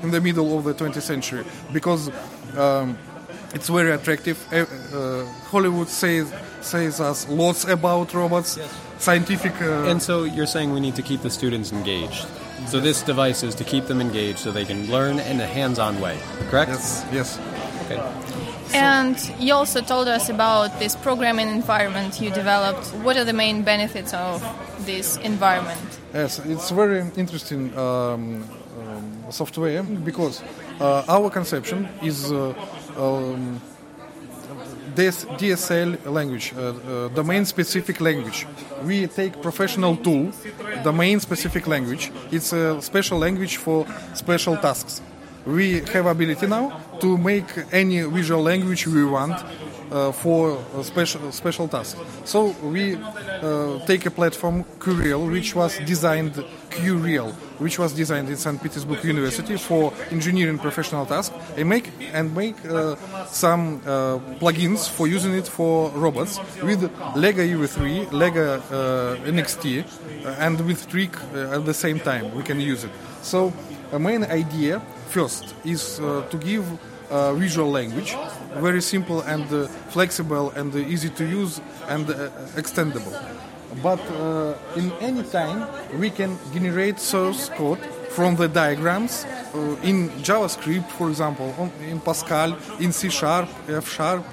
in 0.03 0.11
the 0.11 0.19
middle 0.21 0.57
of 0.57 0.63
the 0.65 0.73
20th 0.73 1.01
century 1.01 1.43
because 1.71 2.11
um, 2.57 2.97
it's 3.53 3.69
very 3.69 3.91
attractive. 3.91 4.37
Uh, 4.53 5.25
Hollywood 5.49 5.87
says 5.87 6.31
says 6.61 6.99
us 6.99 7.27
lots 7.29 7.65
about 7.65 8.13
robots, 8.13 8.59
scientific. 8.99 9.53
Uh, 9.61 9.89
And 9.91 10.01
so 10.01 10.23
you're 10.23 10.47
saying 10.47 10.71
we 10.73 10.79
need 10.79 10.95
to 10.95 11.01
keep 11.01 11.21
the 11.21 11.29
students 11.29 11.71
engaged. 11.71 12.25
So 12.67 12.79
this 12.79 13.01
device 13.01 13.41
is 13.43 13.55
to 13.55 13.63
keep 13.63 13.85
them 13.87 13.99
engaged 13.99 14.39
so 14.39 14.51
they 14.51 14.65
can 14.65 14.89
learn 14.91 15.19
in 15.19 15.39
a 15.41 15.47
hands-on 15.47 15.99
way, 15.99 16.19
correct? 16.49 16.69
yes, 16.69 17.05
yes. 17.11 17.39
Okay. 17.97 18.77
And 18.77 19.17
you 19.39 19.53
also 19.53 19.81
told 19.81 20.07
us 20.07 20.29
about 20.29 20.79
this 20.79 20.95
programming 20.95 21.49
environment 21.49 22.21
you 22.21 22.29
developed. 22.31 22.87
What 23.03 23.17
are 23.17 23.25
the 23.25 23.33
main 23.33 23.63
benefits 23.63 24.13
of 24.13 24.41
this 24.85 25.17
environment? 25.17 25.99
Yes, 26.13 26.39
it's 26.39 26.71
very 26.71 26.99
interesting 27.15 27.77
um, 27.77 28.43
um, 28.79 29.23
software 29.29 29.83
because 29.83 30.41
uh, 30.79 31.03
our 31.07 31.29
conception 31.29 31.87
is 32.01 32.31
uh, 32.31 32.53
um, 32.97 33.61
DS, 34.95 35.25
DSL 35.25 36.05
language, 36.05 36.53
uh, 36.55 36.59
uh, 36.59 37.07
domain 37.09 37.45
specific 37.45 38.01
language. 38.01 38.45
We 38.83 39.07
take 39.07 39.41
professional 39.41 39.95
tool, 39.95 40.31
domain 40.83 41.19
specific 41.19 41.67
language. 41.67 42.11
It's 42.31 42.51
a 42.51 42.81
special 42.81 43.17
language 43.17 43.57
for 43.57 43.85
special 44.13 44.57
tasks. 44.57 45.01
We 45.45 45.81
have 45.93 46.05
ability 46.05 46.47
now 46.47 46.79
to 46.99 47.17
make 47.17 47.49
any 47.71 48.01
visual 48.01 48.43
language 48.43 48.85
we 48.85 49.03
want 49.05 49.43
uh, 49.91 50.11
for 50.11 50.57
special 50.83 51.31
special 51.31 51.67
task. 51.67 51.97
So 52.25 52.55
we 52.63 52.95
uh, 52.95 53.79
take 53.85 54.05
a 54.05 54.11
platform 54.11 54.63
QReal, 54.79 55.31
which 55.31 55.55
was 55.55 55.77
designed 55.79 56.35
QReal, 56.69 57.33
which 57.59 57.77
was 57.77 57.93
designed 57.93 58.29
in 58.29 58.37
St. 58.37 58.61
Petersburg 58.61 59.03
University 59.03 59.57
for 59.57 59.93
engineering 60.11 60.57
professional 60.57 61.05
tasks, 61.05 61.35
and 61.57 61.67
make 61.67 61.89
and 62.13 62.35
make 62.35 62.55
uh, 62.65 62.95
some 63.25 63.81
uh, 63.85 64.19
plugins 64.39 64.87
for 64.89 65.07
using 65.07 65.33
it 65.33 65.47
for 65.47 65.89
robots 65.89 66.39
with 66.63 66.83
Lego 67.15 67.43
EV3, 67.43 68.11
Lego 68.11 68.59
uh, 68.59 69.15
NXT, 69.25 69.83
uh, 70.25 70.29
and 70.39 70.61
with 70.61 70.87
Trik 70.87 71.15
at 71.51 71.65
the 71.65 71.73
same 71.73 71.99
time. 71.99 72.33
We 72.35 72.43
can 72.43 72.59
use 72.59 72.83
it. 72.83 72.91
So 73.21 73.51
main 73.99 74.23
idea 74.23 74.81
first 75.09 75.55
is 75.63 75.99
uh, 75.99 76.23
to 76.29 76.37
give 76.37 76.65
uh, 77.11 77.33
visual 77.33 77.69
language, 77.69 78.15
very 78.55 78.81
simple 78.81 79.21
and 79.21 79.43
uh, 79.51 79.67
flexible 79.89 80.51
and 80.51 80.73
uh, 80.73 80.77
easy 80.77 81.09
to 81.09 81.25
use 81.25 81.61
and 81.89 82.09
uh, 82.09 82.29
extendable. 82.55 83.13
But 83.83 83.99
uh, 84.11 84.55
in 84.75 84.91
any 85.01 85.23
time 85.23 85.67
we 85.99 86.09
can 86.09 86.37
generate 86.53 86.99
source 86.99 87.49
code 87.49 87.79
from 88.09 88.35
the 88.35 88.47
diagrams 88.47 89.25
in 89.83 90.09
JavaScript, 90.23 90.89
for 90.91 91.09
example, 91.09 91.71
in 91.89 91.99
Pascal, 91.99 92.57
in 92.79 92.91
C 92.91 93.09
Sharp, 93.09 93.49
F 93.69 93.87
Sharp, 93.89 94.25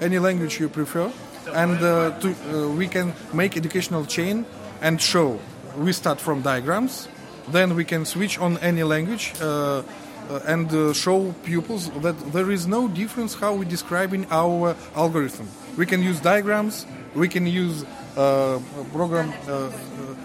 any 0.00 0.18
language 0.18 0.58
you 0.58 0.68
prefer, 0.68 1.12
and 1.52 1.78
to, 1.78 2.74
we 2.76 2.88
can 2.88 3.12
make 3.32 3.56
educational 3.56 4.04
chain 4.04 4.44
and 4.82 5.00
show. 5.00 5.38
We 5.76 5.92
start 5.92 6.20
from 6.20 6.42
diagrams, 6.42 7.08
then 7.52 7.74
we 7.74 7.84
can 7.84 8.04
switch 8.04 8.38
on 8.38 8.58
any 8.58 8.82
language 8.82 9.32
uh, 9.40 9.82
uh, 10.30 10.38
and 10.46 10.72
uh, 10.72 10.92
show 10.92 11.34
pupils 11.42 11.90
that 12.02 12.16
there 12.32 12.50
is 12.50 12.66
no 12.66 12.86
difference 12.86 13.34
how 13.34 13.52
we 13.52 13.64
describing 13.64 14.26
our 14.30 14.76
algorithm. 14.94 15.48
We 15.76 15.86
can 15.86 16.02
use 16.02 16.20
diagrams, 16.20 16.86
we 17.14 17.28
can 17.28 17.46
use 17.46 17.84
uh, 18.16 18.60
program, 18.92 19.32
uh, 19.48 19.70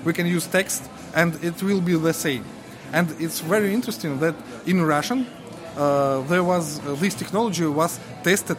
we 0.03 0.13
can 0.13 0.27
use 0.27 0.45
text, 0.45 0.83
and 1.15 1.43
it 1.43 1.63
will 1.63 1.81
be 1.81 1.95
the 1.95 2.13
same. 2.13 2.45
And 2.93 3.09
it's 3.19 3.39
very 3.39 3.73
interesting 3.73 4.19
that 4.19 4.35
in 4.67 4.83
Russian 4.83 5.25
there 5.75 6.43
was 6.43 6.79
this 6.99 7.15
technology 7.15 7.65
was 7.65 7.99
tested 8.23 8.57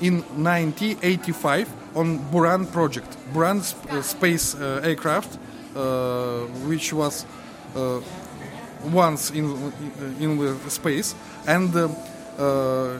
in 0.00 0.22
1985 0.34 1.68
on 1.94 2.18
Buran 2.32 2.70
project, 2.72 3.16
Buran 3.32 3.62
sp- 3.62 4.02
space 4.02 4.54
aircraft, 4.56 5.38
which 6.66 6.92
was 6.92 7.26
uh, 7.76 8.00
once 8.92 9.30
in 9.30 9.72
in 10.20 10.38
the 10.38 10.70
space, 10.70 11.14
and 11.46 11.74
uh, 11.76 11.88
uh, 12.38 12.98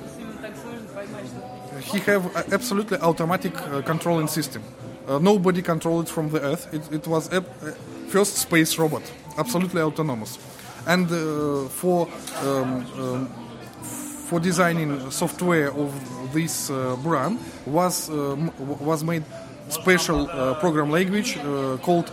he 1.81 1.99
have 2.01 2.53
absolutely 2.53 2.99
automatic 2.99 3.55
uh, 3.57 3.83
controlling 3.83 4.29
system. 4.29 4.63
Uh, 5.09 5.19
nobody 5.19 5.63
controlled 5.63 6.07
it 6.07 6.11
from 6.11 6.29
the 6.31 6.41
Earth. 6.41 6.73
It, 6.73 6.93
it 6.93 7.07
was 7.07 7.33
a, 7.33 7.43
first 8.09 8.37
space 8.37 8.79
robot, 8.79 9.03
absolutely 9.39 9.81
autonomous. 9.81 10.39
And 10.87 11.11
uh, 11.11 11.69
for 11.69 12.09
um, 12.43 12.87
um, 12.99 13.29
for 14.29 14.41
designing 14.41 15.11
software 15.11 15.73
of 15.73 15.93
this 16.33 16.71
uh, 16.71 16.97
Buran 17.03 17.39
was 17.67 18.09
uh, 18.11 18.37
was 18.81 19.03
made 19.03 19.25
special 19.69 20.29
uh, 20.31 20.55
program 20.55 20.91
language 20.91 21.37
uh, 21.39 21.77
called 21.83 22.11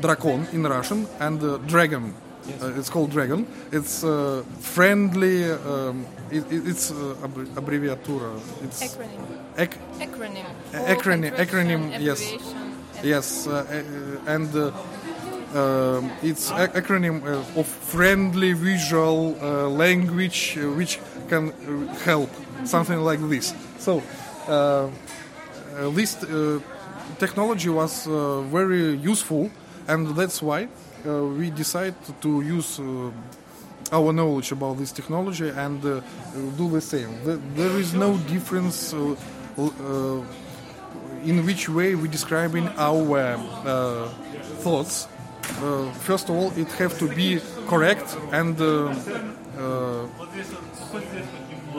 DRAKON 0.00 0.46
in 0.52 0.62
Russian 0.64 1.06
and 1.20 1.42
uh, 1.42 1.56
Dragon. 1.66 2.14
Uh, 2.62 2.72
it's 2.78 2.88
called 2.88 3.10
Dragon. 3.10 3.46
It's 3.72 4.02
uh, 4.04 4.42
friendly. 4.60 5.50
Um, 5.52 6.06
it, 6.30 6.44
it- 6.50 6.66
it's 6.66 6.90
uh, 6.90 7.14
abbrevi- 7.22 7.52
abbreviatura. 7.60 8.40
It's 8.64 8.82
Acronym. 8.82 9.20
ac- 9.58 9.78
Acronym. 10.00 10.46
A- 10.72 10.94
acronym- 10.94 11.36
acronym, 11.36 11.80
compression, 11.92 12.02
yes. 12.02 12.20
Yes, 13.02 13.46
uh, 13.46 13.52
uh, 13.52 14.34
and 14.34 14.48
uh, 14.56 14.72
um 15.54 16.10
it's 16.22 16.50
a- 16.50 16.68
acronym 16.80 17.22
uh, 17.24 17.60
of 17.60 17.66
friendly 17.66 18.52
visual 18.54 19.36
uh, 19.40 19.68
language, 19.68 20.56
uh, 20.58 20.70
which 20.76 20.98
can 21.28 21.52
uh, 21.52 21.94
help 22.04 22.30
something 22.64 23.00
like 23.00 23.20
this. 23.28 23.54
So 23.78 24.02
uh, 24.48 24.52
uh, 24.52 25.90
this 25.94 26.16
uh, 26.22 26.60
technology 27.18 27.68
was 27.68 28.06
uh, 28.06 28.40
very 28.52 28.94
useful, 28.96 29.50
and 29.88 30.14
that's 30.14 30.40
why 30.42 30.68
uh, 31.06 31.24
we 31.24 31.50
decided 31.50 31.96
to 32.20 32.40
use. 32.42 32.78
Uh, 32.78 33.10
our 33.92 34.12
knowledge 34.12 34.52
about 34.52 34.78
this 34.78 34.92
technology 34.92 35.48
and 35.48 35.84
uh, 35.84 36.00
do 36.56 36.70
the 36.70 36.80
same. 36.80 37.10
There 37.24 37.78
is 37.78 37.94
no 37.94 38.16
difference 38.28 38.92
uh, 38.92 39.16
uh, 39.56 40.22
in 41.24 41.44
which 41.44 41.68
way 41.68 41.94
we 41.94 42.08
describing 42.08 42.68
our 42.76 43.18
uh, 43.18 44.08
thoughts. 44.62 45.08
First 46.02 46.28
of 46.28 46.36
all, 46.36 46.52
it 46.56 46.70
have 46.72 46.98
to 46.98 47.08
be 47.08 47.40
correct 47.66 48.16
and 48.32 48.56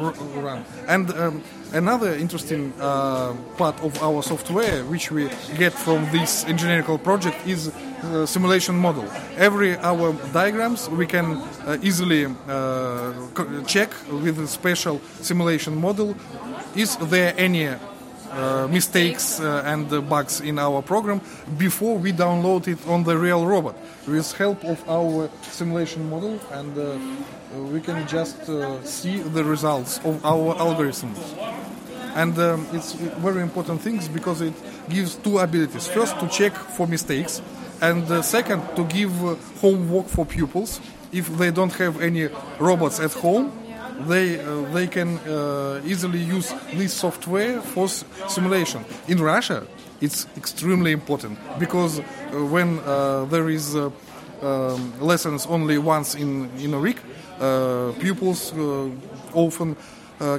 run. 0.01 0.65
And 0.87 1.11
um, 1.11 1.43
another 1.73 2.13
interesting 2.13 2.73
uh, 2.79 3.33
part 3.57 3.79
of 3.81 4.01
our 4.01 4.23
software, 4.23 4.83
which 4.85 5.11
we 5.11 5.29
get 5.57 5.73
from 5.73 6.09
this 6.11 6.45
engineering 6.45 6.97
project, 6.99 7.47
is 7.47 7.71
uh, 8.03 8.25
simulation 8.25 8.75
model. 8.75 9.05
Every 9.37 9.77
our 9.77 10.13
diagrams 10.33 10.89
we 10.89 11.05
can 11.05 11.25
uh, 11.25 11.77
easily 11.81 12.25
uh, 12.47 13.13
check 13.67 13.89
with 14.23 14.39
a 14.39 14.47
special 14.47 14.99
simulation 15.21 15.75
model. 15.75 16.15
Is 16.75 16.95
there 16.97 17.33
any 17.37 17.69
mistakes 18.69 19.39
uh, 19.39 19.63
and 19.65 19.91
uh, 19.91 20.01
bugs 20.01 20.41
in 20.41 20.59
our 20.59 20.81
program 20.81 21.21
before 21.57 21.97
we 21.97 22.11
download 22.11 22.67
it 22.67 22.79
on 22.87 23.03
the 23.03 23.17
real 23.17 23.45
robot. 23.45 23.75
With 24.07 24.31
help 24.33 24.63
of 24.63 24.87
our 24.89 25.29
simulation 25.41 26.09
model 26.09 26.39
and 26.51 26.77
uh, 26.77 26.81
uh, 26.81 27.61
we 27.63 27.81
can 27.81 28.07
just 28.07 28.49
uh, 28.49 28.83
see 28.83 29.17
the 29.19 29.43
results 29.43 29.99
of 30.03 30.23
our 30.25 30.55
algorithms 30.55 31.17
and 32.15 32.37
um, 32.39 32.67
it's 32.73 32.93
very 32.93 33.41
important 33.41 33.81
things 33.81 34.07
because 34.07 34.41
it 34.41 34.53
gives 34.89 35.15
two 35.15 35.37
abilities. 35.37 35.87
First 35.87 36.19
to 36.19 36.27
check 36.27 36.53
for 36.53 36.87
mistakes 36.87 37.41
and 37.81 38.03
uh, 38.11 38.21
second 38.21 38.61
to 38.75 38.83
give 38.85 39.13
uh, 39.23 39.35
homework 39.61 40.07
for 40.07 40.25
pupils 40.25 40.81
if 41.11 41.27
they 41.37 41.51
don't 41.51 41.73
have 41.73 42.01
any 42.01 42.29
robots 42.59 42.99
at 42.99 43.13
home 43.13 43.51
they 44.07 44.39
uh, 44.39 44.61
they 44.73 44.87
can 44.87 45.17
uh, 45.19 45.81
easily 45.85 46.19
use 46.19 46.53
this 46.73 46.93
software 46.93 47.61
for 47.61 47.85
s- 47.85 48.03
simulation. 48.27 48.83
In 49.07 49.21
russia 49.21 49.63
it's 50.01 50.27
extremely 50.37 50.91
important 50.91 51.37
because 51.59 51.99
uh, 51.99 52.03
when 52.53 52.79
uh, 52.79 53.25
there 53.25 53.49
is 53.49 53.75
uh, 53.75 53.89
um, 54.41 54.93
lessons 55.01 55.45
only 55.47 55.77
once 55.77 56.15
in 56.15 56.49
in 56.59 56.73
a 56.73 56.79
week 56.79 56.97
pupils 57.99 58.53
often 59.33 59.75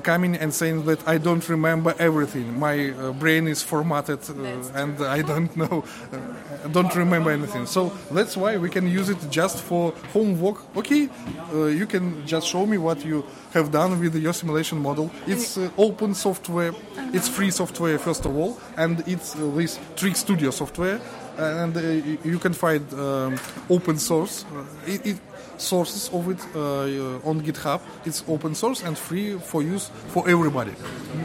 coming 0.03 0.37
and 0.37 0.53
saying 0.53 0.85
that 0.85 1.07
I 1.09 1.19
don't 1.19 1.49
remember 1.49 1.95
everything. 1.99 2.59
My 2.59 2.91
uh, 2.91 3.13
brain 3.13 3.49
is 3.49 3.63
formatted 3.63 4.21
uh, 4.29 4.81
and 4.81 5.01
I 5.01 5.23
don't 5.23 5.57
know, 5.63 5.85
uh, 6.13 6.69
don't 6.69 6.95
remember 6.95 7.31
anything. 7.31 7.67
So 7.67 7.93
that's 8.11 8.37
why 8.37 8.57
we 8.57 8.69
can 8.69 8.87
use 8.87 9.09
it 9.09 9.19
just 9.31 9.59
for 9.63 9.93
homework. 10.13 10.59
Okay, 10.77 11.09
uh, 11.53 11.67
you 11.67 11.87
can 11.87 12.27
just 12.27 12.47
show 12.47 12.67
me 12.67 12.79
what 12.79 13.05
you 13.05 13.25
have 13.53 13.71
done 13.71 13.99
with 14.01 14.15
your 14.15 14.33
simulation 14.33 14.79
model. 14.79 15.11
It's 15.27 15.57
uh, 15.57 15.71
open 15.77 16.15
software. 16.15 16.73
It's 17.13 17.29
free 17.29 17.51
software 17.51 17.99
first 17.99 18.25
of 18.25 18.37
all, 18.37 18.59
and 18.77 19.03
it's 19.07 19.35
uh, 19.37 19.51
this 19.55 19.79
Trik 19.97 20.17
Studio 20.17 20.51
software. 20.51 21.01
And 21.39 21.75
uh, 21.75 21.81
you 22.23 22.39
can 22.39 22.53
find 22.53 22.83
um, 22.93 23.39
open 23.71 23.99
source. 23.99 24.45
Uh, 24.45 24.65
it, 24.87 25.07
it, 25.07 25.19
sources 25.61 26.11
of 26.13 26.29
it 26.29 26.41
uh, 26.55 27.29
on 27.29 27.41
GitHub. 27.41 27.81
It's 28.05 28.25
open 28.29 28.55
source 28.55 28.83
and 28.83 28.97
free 28.97 29.39
for 29.39 29.63
use 29.63 29.91
for 30.09 30.29
everybody. 30.29 30.73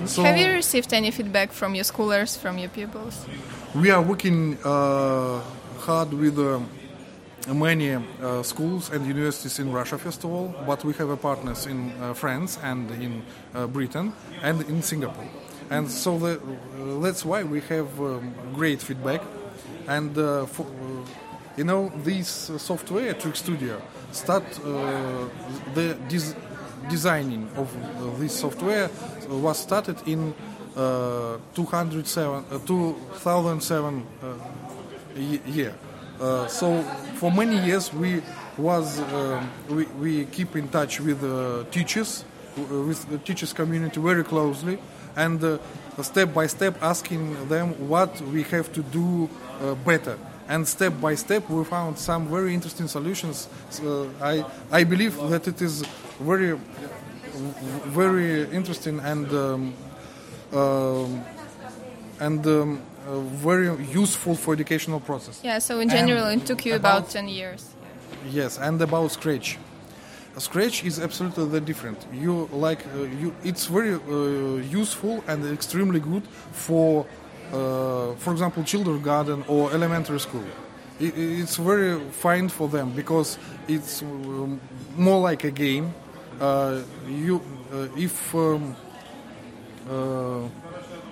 So 0.05 0.23
Have 0.23 0.37
you 0.37 0.51
received 0.51 0.93
any 0.93 1.11
feedback 1.11 1.51
from 1.51 1.75
your 1.75 1.85
schoolers, 1.85 2.37
from 2.37 2.57
your 2.57 2.69
pupils? 2.69 3.25
we 3.75 3.91
are 3.91 4.01
working 4.01 4.57
uh, 4.63 5.41
hard 5.79 6.13
with 6.13 6.39
uh, 6.39 6.59
many 7.53 7.91
uh, 7.93 8.41
schools 8.41 8.89
and 8.89 9.05
universities 9.05 9.59
in 9.59 9.71
Russia, 9.71 9.97
first 9.97 10.23
of 10.23 10.31
all, 10.31 10.55
but 10.65 10.83
we 10.85 10.93
have 10.93 11.21
partners 11.21 11.65
in 11.65 11.91
uh, 12.01 12.13
France 12.13 12.57
and 12.63 12.89
in 12.91 13.21
uh, 13.53 13.67
Britain 13.67 14.13
and 14.41 14.61
in 14.69 14.81
Singapore. 14.81 15.27
And 15.69 15.91
so 15.91 16.17
the, 16.17 16.39
uh, 16.39 16.99
that's 17.01 17.25
why 17.25 17.43
we 17.43 17.59
have 17.61 17.99
um, 17.99 18.33
great 18.53 18.81
feedback. 18.81 19.21
And 19.87 20.17
uh, 20.17 20.45
for, 20.45 20.63
uh, 20.63 21.05
you 21.57 21.63
know, 21.63 21.91
this 22.03 22.49
uh, 22.49 22.57
software, 22.57 23.13
Trik 23.13 23.35
Studio, 23.35 23.81
start 24.11 24.43
uh, 24.65 25.27
the 25.73 25.95
des- 26.09 26.35
designing 26.89 27.49
of 27.55 27.73
uh, 27.75 28.19
this 28.19 28.39
software 28.39 28.89
was 29.29 29.57
started 29.59 29.97
in 30.07 30.33
uh, 30.75 31.37
207, 31.55 32.45
uh, 32.51 32.59
2007 32.59 34.05
uh, 34.23 34.33
y- 35.15 35.39
year. 35.47 35.73
Uh, 36.19 36.47
so 36.47 36.81
for 37.15 37.31
many 37.31 37.57
years 37.65 37.93
we 37.93 38.21
was 38.57 39.01
we, 39.69 39.83
we 39.99 40.25
keep 40.25 40.55
in 40.55 40.67
touch 40.69 41.01
with 41.01 41.21
uh, 41.23 41.65
teachers, 41.71 42.23
with 42.55 43.05
the 43.09 43.17
teachers 43.17 43.51
community 43.51 43.99
very 43.99 44.23
closely, 44.23 44.77
and 45.17 45.43
uh, 45.43 45.57
step 46.01 46.33
by 46.33 46.47
step 46.47 46.81
asking 46.81 47.49
them 47.49 47.89
what 47.89 48.21
we 48.31 48.43
have 48.43 48.71
to 48.71 48.81
do 48.83 49.29
better. 49.83 50.17
And 50.47 50.67
step 50.67 50.93
by 51.01 51.15
step 51.15 51.49
we 51.49 51.63
found 51.63 51.97
some 51.97 52.27
very 52.27 52.53
interesting 52.53 52.87
solutions. 52.87 53.47
So 53.69 54.09
I 54.21 54.45
I 54.71 54.83
believe 54.83 55.15
that 55.29 55.47
it 55.47 55.61
is 55.61 55.83
very 56.19 56.57
very 57.87 58.43
interesting 58.51 58.99
and 58.99 59.27
um, 59.33 59.73
um, 60.53 61.23
and 62.19 62.45
um, 62.47 62.81
uh, 63.07 63.19
very 63.19 63.67
useful 63.85 64.35
for 64.35 64.53
educational 64.53 64.99
process. 64.99 65.39
Yeah, 65.43 65.59
so 65.59 65.79
in 65.79 65.89
general, 65.89 66.27
it 66.27 66.45
took 66.45 66.65
you 66.65 66.75
about 66.75 66.99
about- 66.99 67.09
10 67.11 67.27
years. 67.27 67.65
Yes, 68.31 68.57
and 68.57 68.81
about 68.81 69.11
Scratch. 69.11 69.57
Scratch 70.37 70.83
is 70.83 70.99
absolutely 70.99 71.45
the 71.45 71.61
different. 71.61 72.05
You 72.13 72.49
like 72.51 72.79
uh, 72.87 73.03
you. 73.03 73.33
It's 73.43 73.67
very 73.67 73.93
uh, 73.93 74.57
useful 74.81 75.23
and 75.27 75.45
extremely 75.53 75.99
good 75.99 76.23
for, 76.51 77.05
for 77.51 78.31
example, 78.31 78.63
kindergarten 78.63 79.43
or 79.47 79.71
elementary 79.71 80.19
school. 80.19 80.43
I 80.99 81.11
it's 81.15 81.57
very 81.57 81.99
fine 82.11 82.49
for 82.49 82.69
them 82.69 82.91
because 82.91 83.37
it's 83.67 84.01
um, 84.01 84.59
more 84.97 85.19
like 85.19 85.43
a 85.43 85.51
game. 85.51 85.93
Uh, 86.39 86.81
you, 87.07 87.41
uh, 87.73 87.87
if 87.97 88.33
um, 88.35 88.75
uh, 89.89 90.47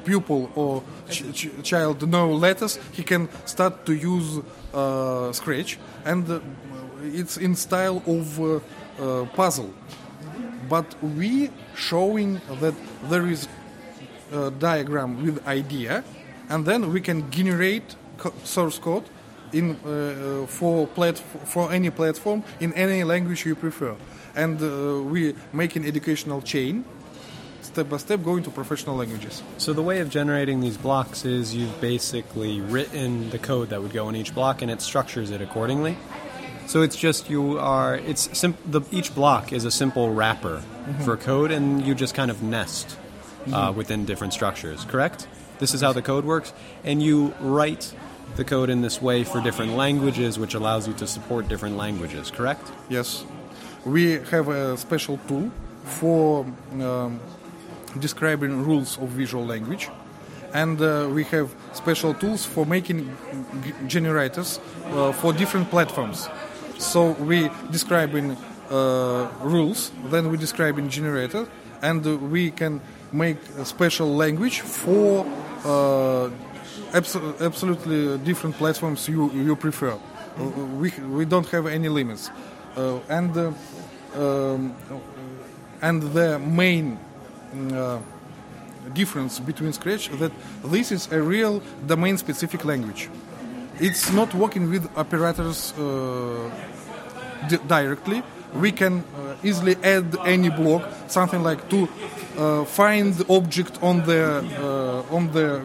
pupil 0.03 0.49
or 0.55 0.83
ch- 1.09 1.31
ch- 1.33 1.63
child 1.63 2.07
know 2.09 2.31
letters, 2.31 2.79
he 2.91 3.03
can 3.03 3.27
start 3.45 3.85
to 3.85 3.93
use 3.93 4.39
uh, 4.73 5.31
Scratch, 5.31 5.77
and 6.05 6.29
uh, 6.29 6.39
it's 7.03 7.37
in 7.37 7.55
style 7.55 8.01
of 8.07 8.39
uh, 8.39 8.59
uh, 8.99 9.25
puzzle. 9.35 9.73
But 10.69 10.95
we 11.03 11.49
showing 11.75 12.41
that 12.61 12.73
there 13.09 13.27
is 13.27 13.47
a 14.31 14.49
diagram 14.51 15.23
with 15.23 15.45
idea, 15.47 16.03
and 16.53 16.65
then 16.65 16.93
we 16.93 17.01
can 17.01 17.19
generate 17.31 17.95
co- 18.17 18.33
source 18.43 18.79
code 18.79 19.03
in 19.51 19.75
uh, 19.85 20.47
for 20.47 20.87
plat- 20.87 21.23
for 21.45 21.71
any 21.73 21.89
platform 21.89 22.43
in 22.59 22.73
any 22.73 23.03
language 23.03 23.45
you 23.45 23.55
prefer, 23.55 23.95
and 24.35 24.61
uh, 24.61 25.01
we 25.13 25.33
make 25.51 25.75
an 25.75 25.85
educational 25.85 26.41
chain 26.41 26.83
step 27.61 27.89
by 27.89 27.97
step 27.97 28.23
going 28.23 28.43
to 28.43 28.51
professional 28.51 28.95
languages. 28.97 29.41
So 29.57 29.73
the 29.73 29.81
way 29.81 29.99
of 30.01 30.09
generating 30.09 30.61
these 30.61 30.77
blocks 30.77 31.25
is 31.25 31.55
you've 31.55 31.79
basically 31.81 32.61
written 32.61 33.29
the 33.29 33.39
code 33.39 33.69
that 33.69 33.81
would 33.81 33.93
go 33.93 34.09
in 34.09 34.15
each 34.15 34.33
block, 34.33 34.61
and 34.61 34.69
it 34.71 34.81
structures 34.81 35.31
it 35.31 35.41
accordingly. 35.41 35.97
So 36.67 36.81
it's 36.81 36.95
just 36.95 37.29
you 37.29 37.59
are 37.59 37.95
it's 37.95 38.29
sim- 38.37 38.57
the 38.65 38.81
each 38.91 39.13
block 39.15 39.51
is 39.53 39.65
a 39.65 39.71
simple 39.71 40.13
wrapper 40.13 40.61
for 41.03 41.17
code, 41.17 41.51
and 41.51 41.85
you 41.85 41.95
just 41.95 42.15
kind 42.15 42.31
of 42.31 42.41
nest 42.41 42.97
uh, 43.51 43.73
within 43.75 44.05
different 44.05 44.33
structures. 44.33 44.85
Correct? 44.85 45.27
This 45.59 45.73
is 45.73 45.81
how 45.81 45.93
the 45.93 46.01
code 46.01 46.25
works, 46.25 46.53
and 46.83 47.01
you 47.01 47.33
write 47.39 47.93
the 48.35 48.43
code 48.43 48.69
in 48.69 48.81
this 48.81 49.01
way 49.01 49.23
for 49.23 49.41
different 49.41 49.73
languages, 49.73 50.39
which 50.39 50.55
allows 50.55 50.87
you 50.87 50.93
to 50.95 51.07
support 51.07 51.47
different 51.47 51.77
languages. 51.77 52.31
Correct? 52.31 52.71
Yes, 52.89 53.23
we 53.85 54.19
have 54.31 54.49
a 54.49 54.77
special 54.77 55.19
tool 55.27 55.51
for 55.83 56.45
um, 56.81 57.19
describing 57.99 58.63
rules 58.65 58.97
of 58.97 59.09
visual 59.09 59.45
language, 59.45 59.89
and 60.53 60.81
uh, 60.81 61.07
we 61.11 61.23
have 61.25 61.53
special 61.73 62.13
tools 62.13 62.45
for 62.45 62.65
making 62.65 63.15
g- 63.63 63.73
generators 63.87 64.59
uh, 64.85 65.11
for 65.11 65.33
different 65.33 65.69
platforms. 65.69 66.27
So 66.77 67.11
we 67.11 67.49
describe 67.71 68.15
in 68.15 68.35
uh, 68.71 69.29
rules, 69.41 69.91
then 70.09 70.31
we 70.31 70.37
describe 70.37 70.79
in 70.79 70.89
generator, 70.89 71.47
and 71.81 72.31
we 72.31 72.49
can 72.51 72.81
make 73.11 73.37
a 73.59 73.65
special 73.65 74.07
language 74.15 74.61
for 74.61 75.25
abso- 75.63 77.39
absolutely 77.41 78.17
different 78.19 78.55
platforms 78.57 79.07
you 79.07 79.31
you 79.31 79.55
prefer. 79.55 79.93
Uh, 79.93 80.43
we 80.79 80.91
we 81.17 81.25
don't 81.25 81.47
have 81.49 81.67
any 81.67 81.89
limits, 81.89 82.29
uh, 82.77 82.99
and 83.09 83.35
uh, 83.37 83.51
um, 84.17 84.73
and 85.81 86.01
the 86.13 86.39
main. 86.39 86.97
Uh, 87.53 87.99
difference 88.93 89.39
between 89.39 89.71
Scratch 89.71 90.09
that 90.19 90.31
this 90.65 90.91
is 90.91 91.09
a 91.11 91.21
real 91.21 91.61
domain-specific 91.87 92.65
language. 92.65 93.09
It's 93.79 94.11
not 94.11 94.33
working 94.35 94.69
with 94.69 94.89
operators 94.97 95.73
uh, 95.79 96.49
di- 97.47 97.63
directly. 97.65 98.21
We 98.55 98.71
can 98.71 99.03
uh, 99.17 99.35
easily 99.43 99.75
add 99.83 100.15
any 100.25 100.49
block, 100.49 100.83
something 101.07 101.41
like 101.43 101.69
to 101.69 101.87
uh, 102.37 102.65
find 102.65 103.13
the 103.15 103.25
object 103.33 103.79
on 103.81 104.03
the 104.05 104.43
uh, 104.61 105.15
on 105.15 105.31
the 105.33 105.61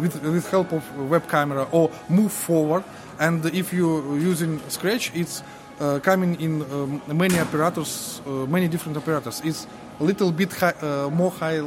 with, 0.00 0.22
with 0.22 0.50
help 0.50 0.72
of 0.72 0.82
web 1.10 1.28
camera 1.28 1.66
or 1.70 1.90
move 2.08 2.32
forward. 2.32 2.84
And 3.18 3.44
if 3.46 3.72
you're 3.72 4.16
using 4.18 4.58
Scratch, 4.68 5.12
it's 5.14 5.42
uh, 5.80 5.98
coming 6.00 6.40
in 6.40 6.62
um, 6.72 7.02
many 7.08 7.38
operators, 7.38 8.22
uh, 8.26 8.30
many 8.46 8.68
different 8.68 8.96
operators. 8.96 9.42
It's 9.44 9.66
a 10.00 10.04
little 10.04 10.32
bit 10.32 10.52
hi- 10.54 10.74
uh, 10.80 11.10
more 11.10 11.30
high, 11.30 11.60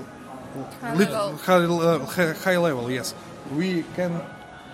High 0.82 0.94
lit- 0.96 1.12
level. 1.12 1.38
high, 1.38 2.24
uh, 2.24 2.34
high 2.44 2.58
level. 2.58 2.90
Yes, 2.92 3.14
we 3.56 3.84
can 3.96 4.22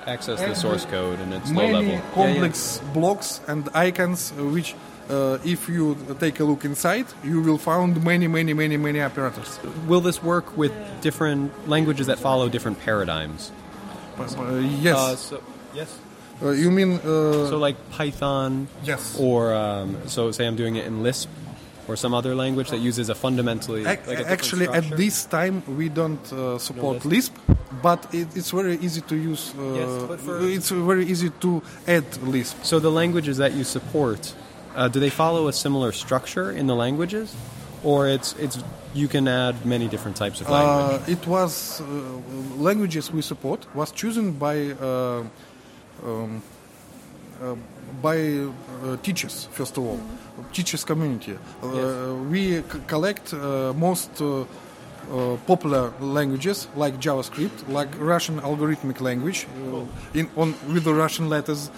Access 0.08 0.40
the 0.42 0.56
source 0.56 0.86
code 0.86 1.20
and 1.20 1.34
it's 1.34 1.52
low 1.52 1.56
many 1.68 1.74
level. 1.74 1.92
Yeah, 1.92 1.96
yeah. 2.00 2.14
complex 2.14 2.82
blocks 2.94 3.42
and 3.48 3.68
icons 3.74 4.32
uh, 4.32 4.44
which 4.46 4.74
uh, 5.10 5.38
if 5.44 5.68
you 5.70 5.96
take 6.20 6.40
a 6.40 6.44
look 6.44 6.64
inside 6.66 7.06
you 7.24 7.42
will 7.42 7.58
find 7.58 8.04
many 8.04 8.28
many 8.28 8.54
many 8.54 8.78
many 8.78 9.02
operators 9.02 9.60
Will 9.88 10.02
this 10.02 10.22
work 10.24 10.58
with 10.58 10.72
different 11.02 11.52
languages 11.68 12.06
that 12.08 12.20
follow 12.20 12.50
different 12.50 12.78
paradigms? 12.80 13.52
Uh, 14.20 14.62
yes 14.82 14.98
Uh, 14.98 15.16
so, 15.16 15.42
yes. 15.74 15.90
Uh, 16.42 16.52
you 16.52 16.72
mean 16.72 16.92
uh, 17.04 17.50
So 17.52 17.58
like 17.58 17.78
Python. 17.92 18.68
Yes. 18.84 19.18
Or 19.20 19.54
um, 19.54 19.98
so 20.08 20.32
say 20.32 20.46
I'm 20.48 20.56
doing 20.56 20.76
it 20.78 20.86
in 20.86 21.04
Lisp 21.04 21.30
or 21.88 21.96
some 21.98 22.14
other 22.14 22.36
language 22.36 22.70
that 22.70 22.80
uses 22.80 23.10
a 23.10 23.16
fundamentally 23.16 23.84
like 23.84 24.08
a 24.08 24.30
actually 24.30 24.68
at 24.68 24.84
structure? 24.84 24.96
this 25.04 25.26
time 25.26 25.56
we 25.80 25.90
don't 25.90 26.22
uh, 26.34 26.58
support 26.60 27.04
Lisp? 27.06 27.34
lisp 27.34 27.34
but 27.82 28.00
it, 28.14 28.28
it's 28.36 28.52
very 28.52 28.78
easy 28.78 29.02
to 29.02 29.16
use 29.16 29.54
uh, 29.58 29.62
Yes, 29.80 29.92
but 30.12 30.20
for- 30.20 30.40
it's 30.58 30.70
very 30.92 31.06
easy 31.14 31.30
to 31.44 31.52
add 31.88 32.06
lisp 32.36 32.56
So 32.64 32.80
the 32.80 32.92
languages 33.02 33.36
that 33.38 33.54
you 33.54 33.64
support, 33.64 34.22
uh, 34.80 34.88
do 34.94 35.00
they 35.00 35.10
follow 35.24 35.48
a 35.48 35.54
similar 35.54 35.92
structure 35.92 36.48
in 36.60 36.66
the 36.68 36.76
languages, 36.76 37.28
or 37.84 38.08
it's 38.16 38.30
it's 38.46 38.58
you 39.02 39.08
can 39.08 39.28
add 39.28 39.56
many 39.66 39.88
different 39.94 40.18
types 40.18 40.42
of 40.42 40.50
language? 40.50 41.02
Uh, 41.02 41.12
it 41.16 41.24
was 41.28 41.82
uh, 41.82 41.86
languages 42.70 43.12
we 43.14 43.22
support 43.22 43.60
was 43.76 43.92
chosen 43.92 44.26
by 44.46 44.56
uh, 44.82 45.24
um, 46.06 46.42
uh, 47.42 47.56
by 48.02 48.18
uh, 48.20 48.98
teachers 49.04 49.48
first 49.52 49.78
of 49.78 49.84
all, 49.88 50.00
teachers 50.54 50.84
community. 50.86 51.34
Uh, 51.64 52.14
We 52.32 52.44
c- 52.62 52.82
collect 52.88 53.34
uh, 53.34 53.40
most. 53.86 54.10
Uh, 54.22 54.46
uh, 55.12 55.38
popular 55.48 55.92
languages 56.00 56.68
like 56.76 56.94
JavaScript, 57.06 57.58
like 57.78 57.90
Russian 58.14 58.40
algorithmic 58.42 59.02
language, 59.02 59.48
uh, 59.48 60.20
in 60.20 60.26
on 60.36 60.54
with 60.74 60.84
the 60.84 60.94
Russian 60.94 61.30
letters, 61.30 61.72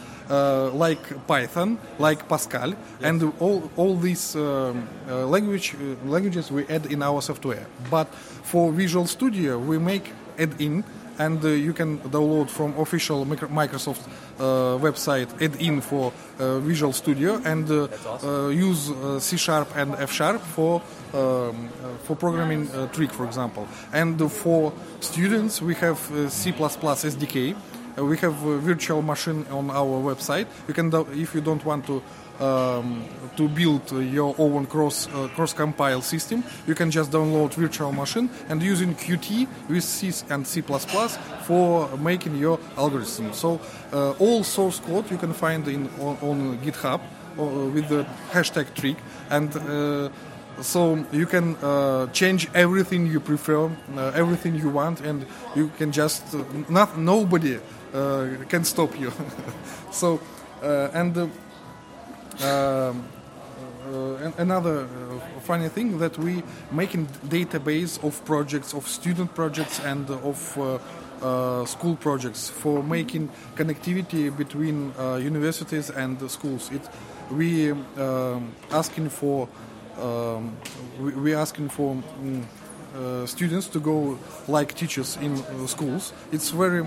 like 0.73 1.27
Python, 1.27 1.77
like 1.99 2.27
Pascal, 2.27 2.73
and 3.01 3.33
all 3.39 3.69
all 3.75 3.95
these 3.95 4.35
um, 4.35 4.87
uh, 5.09 5.25
language 5.27 5.75
uh, 5.75 6.09
languages 6.09 6.51
we 6.51 6.65
add 6.67 6.85
in 6.85 7.01
our 7.03 7.21
software. 7.21 7.65
But 7.89 8.07
for 8.43 8.71
Visual 8.71 9.07
Studio, 9.07 9.59
we 9.59 9.77
make 9.77 10.13
add-in, 10.37 10.83
and 11.19 11.43
uh, 11.43 11.49
you 11.49 11.73
can 11.73 11.99
download 11.99 12.49
from 12.49 12.73
official 12.79 13.25
Microsoft 13.25 14.07
uh, 14.39 14.77
website 14.79 15.29
add-in 15.41 15.81
for 15.81 16.11
uh, 16.39 16.59
Visual 16.59 16.93
Studio 16.93 17.41
and 17.45 17.69
uh, 17.69 17.87
uh, 18.23 18.47
use 18.47 18.89
uh, 18.89 19.19
C 19.19 19.37
Sharp 19.37 19.67
and 19.75 19.95
F 19.95 20.11
Sharp 20.11 20.41
for 20.41 20.81
um, 21.13 21.69
uh, 21.83 21.97
for 22.03 22.15
programming 22.15 22.69
uh, 22.69 22.87
Trik, 22.93 23.11
for 23.11 23.25
example. 23.25 23.67
And 23.93 24.21
uh, 24.21 24.27
for 24.29 24.73
students, 24.99 25.61
we 25.61 25.75
have 25.75 25.99
uh, 26.11 26.29
C++ 26.29 26.51
SDK. 26.53 27.55
Uh, 27.97 28.05
we 28.05 28.17
have 28.17 28.43
a 28.45 28.57
virtual 28.57 29.01
machine 29.01 29.45
on 29.51 29.69
our 29.69 30.01
website. 30.01 30.47
You 30.67 30.73
can, 30.73 30.91
if 31.13 31.35
you 31.35 31.41
don't 31.41 31.63
want 31.65 31.85
to 31.87 32.01
um, 32.41 33.05
to 33.37 33.47
build 33.47 33.93
uh, 33.93 33.99
your 33.99 34.35
own 34.37 34.65
cross 34.65 35.07
uh, 35.07 35.27
cross 35.35 35.53
compile 35.53 36.01
system, 36.01 36.43
you 36.65 36.75
can 36.75 36.89
just 36.89 37.11
download 37.11 37.53
virtual 37.53 37.91
machine 37.91 38.29
and 38.49 38.61
using 38.61 38.95
Qt 38.95 39.47
with 39.69 39.83
C 39.83 40.11
and 40.29 40.45
C++ 40.45 40.61
for 41.43 41.97
making 41.97 42.35
your 42.37 42.59
algorithm. 42.77 43.33
So 43.33 43.61
uh, 43.93 44.11
all 44.11 44.43
source 44.43 44.79
code 44.79 45.09
you 45.11 45.17
can 45.17 45.33
find 45.33 45.67
in 45.67 45.87
on, 45.99 46.17
on 46.21 46.57
GitHub 46.59 46.99
uh, 47.37 47.43
with 47.43 47.89
the 47.89 48.05
hashtag 48.31 48.73
trik 48.73 48.97
and. 49.29 49.55
Uh, 49.55 50.09
so 50.59 51.03
you 51.11 51.25
can 51.25 51.55
uh, 51.55 52.07
change 52.07 52.47
everything 52.53 53.07
you 53.07 53.19
prefer, 53.19 53.65
uh, 53.95 54.11
everything 54.13 54.53
you 54.55 54.69
want, 54.69 55.01
and 55.01 55.25
you 55.55 55.71
can 55.77 55.91
just 55.91 56.35
uh, 56.35 56.43
not 56.69 56.99
nobody 56.99 57.55
uh, 57.55 57.59
can 58.49 58.63
stop 58.63 58.99
you. 58.99 59.11
so 59.91 60.19
uh, 60.63 60.89
and 60.93 61.17
uh, 61.17 61.27
um, 62.45 63.03
uh, 63.91 64.15
an- 64.15 64.33
another 64.37 64.83
uh, 64.85 65.39
funny 65.41 65.67
thing 65.69 65.97
that 65.97 66.17
we 66.17 66.43
making 66.71 67.07
database 67.27 68.01
of 68.03 68.23
projects 68.25 68.73
of 68.73 68.87
student 68.87 69.33
projects 69.35 69.79
and 69.79 70.09
of 70.09 70.57
uh, 70.57 70.77
uh, 71.21 71.65
school 71.65 71.95
projects 71.95 72.49
for 72.49 72.83
making 72.83 73.29
connectivity 73.55 74.35
between 74.35 74.93
uh, 74.97 75.15
universities 75.15 75.89
and 75.89 76.29
schools 76.29 76.71
it 76.71 76.81
we 77.31 77.71
um, 77.71 78.53
asking 78.71 79.09
for 79.09 79.47
um, 79.99 80.55
we, 80.99 81.11
we 81.13 81.33
asking 81.33 81.69
for 81.69 81.95
uh, 81.95 82.60
students 83.25 83.67
to 83.67 83.79
go 83.79 84.17
like 84.47 84.73
teachers 84.73 85.17
in 85.21 85.33
uh, 85.33 85.67
schools. 85.67 86.13
It's 86.31 86.49
very 86.49 86.81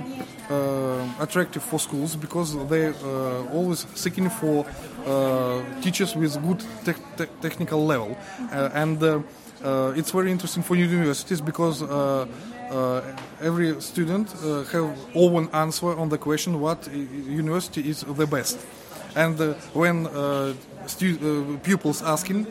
uh, 0.51 1.09
attractive 1.21 1.63
for 1.63 1.79
schools 1.79 2.17
because 2.17 2.55
they 2.69 2.89
uh, 2.89 3.53
always 3.53 3.87
seeking 3.95 4.31
for 4.31 4.67
uh, 5.07 5.63
teachers 5.81 6.15
with 6.15 6.41
good 6.43 6.63
tech 6.85 6.97
te- 7.17 7.33
technical 7.41 7.87
level, 7.87 8.17
uh, 8.53 8.71
and 8.75 9.03
uh, 9.03 9.21
uh, 9.65 9.93
it's 9.97 10.11
very 10.11 10.31
interesting 10.31 10.63
for 10.63 10.77
universities 10.77 11.41
because. 11.41 11.83
Uh, 11.83 12.27
uh, 12.71 13.03
every 13.43 13.79
student 13.81 14.35
uh, 14.43 14.65
have 14.65 14.91
own 15.15 15.49
answer 15.53 15.97
on 15.99 16.09
the 16.09 16.19
question 16.19 16.59
what 16.61 16.89
university 16.93 17.89
is 17.89 18.01
the 18.01 18.27
best 18.27 18.59
and 19.15 19.41
uh, 19.41 19.53
when 19.75 20.07
uh, 20.07 20.11
uh, 20.11 21.59
pupils 21.63 22.03
asking 22.03 22.47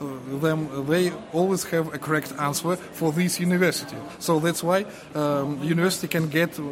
uh, 0.00 0.04
uh, 0.04 0.38
them, 0.38 0.86
they 0.86 1.12
always 1.32 1.64
have 1.64 1.94
a 1.94 1.98
correct 1.98 2.32
answer 2.38 2.76
for 2.76 3.12
this 3.12 3.40
university. 3.40 3.96
So 4.18 4.40
that's 4.40 4.62
why 4.62 4.86
um, 5.14 5.62
university 5.62 6.08
can 6.08 6.28
get 6.28 6.58
uh, 6.58 6.64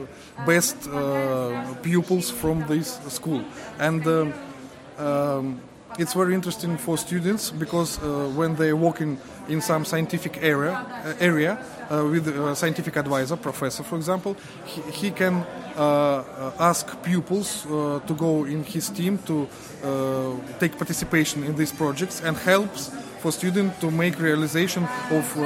best 0.47 0.89
uh, 0.89 1.75
pupils 1.83 2.31
from 2.31 2.67
this 2.67 2.99
school. 3.09 3.45
And 3.79 4.07
um, 4.07 4.35
um, 4.99 5.61
it's 5.99 6.15
very 6.15 6.35
interesting 6.35 6.79
for 6.79 6.97
students 6.97 7.51
because 7.51 7.99
uh, 7.99 8.31
when 8.35 8.57
they're 8.57 8.77
working 8.77 9.19
in 9.49 9.61
some 9.61 9.85
scientific 9.85 10.43
area, 10.43 10.73
uh, 10.73 11.15
area 11.21 11.59
uh, 11.91 12.05
with 12.05 12.29
a 12.29 12.57
scientific 12.57 12.97
advisor, 12.97 13.37
professor, 13.37 13.83
for 13.83 13.97
example, 13.97 14.37
he, 14.65 14.81
he 14.91 15.11
can 15.11 15.45
uh, 15.77 15.81
uh, 15.81 16.53
ask 16.59 17.03
pupils 17.03 17.67
uh, 17.67 18.01
to 18.07 18.15
go 18.15 18.45
in 18.45 18.65
his 18.65 18.89
team 18.91 19.19
to 19.19 19.49
uh, 19.85 20.35
take 20.59 20.77
participation 20.77 21.45
in 21.45 21.57
these 21.57 21.73
projects 21.73 22.21
and 22.21 22.37
helps 22.37 22.91
for 23.23 23.31
students 23.31 23.79
to 23.79 23.91
make 23.91 24.19
realization 24.19 24.83
of 25.11 25.25
uh, 25.39 25.45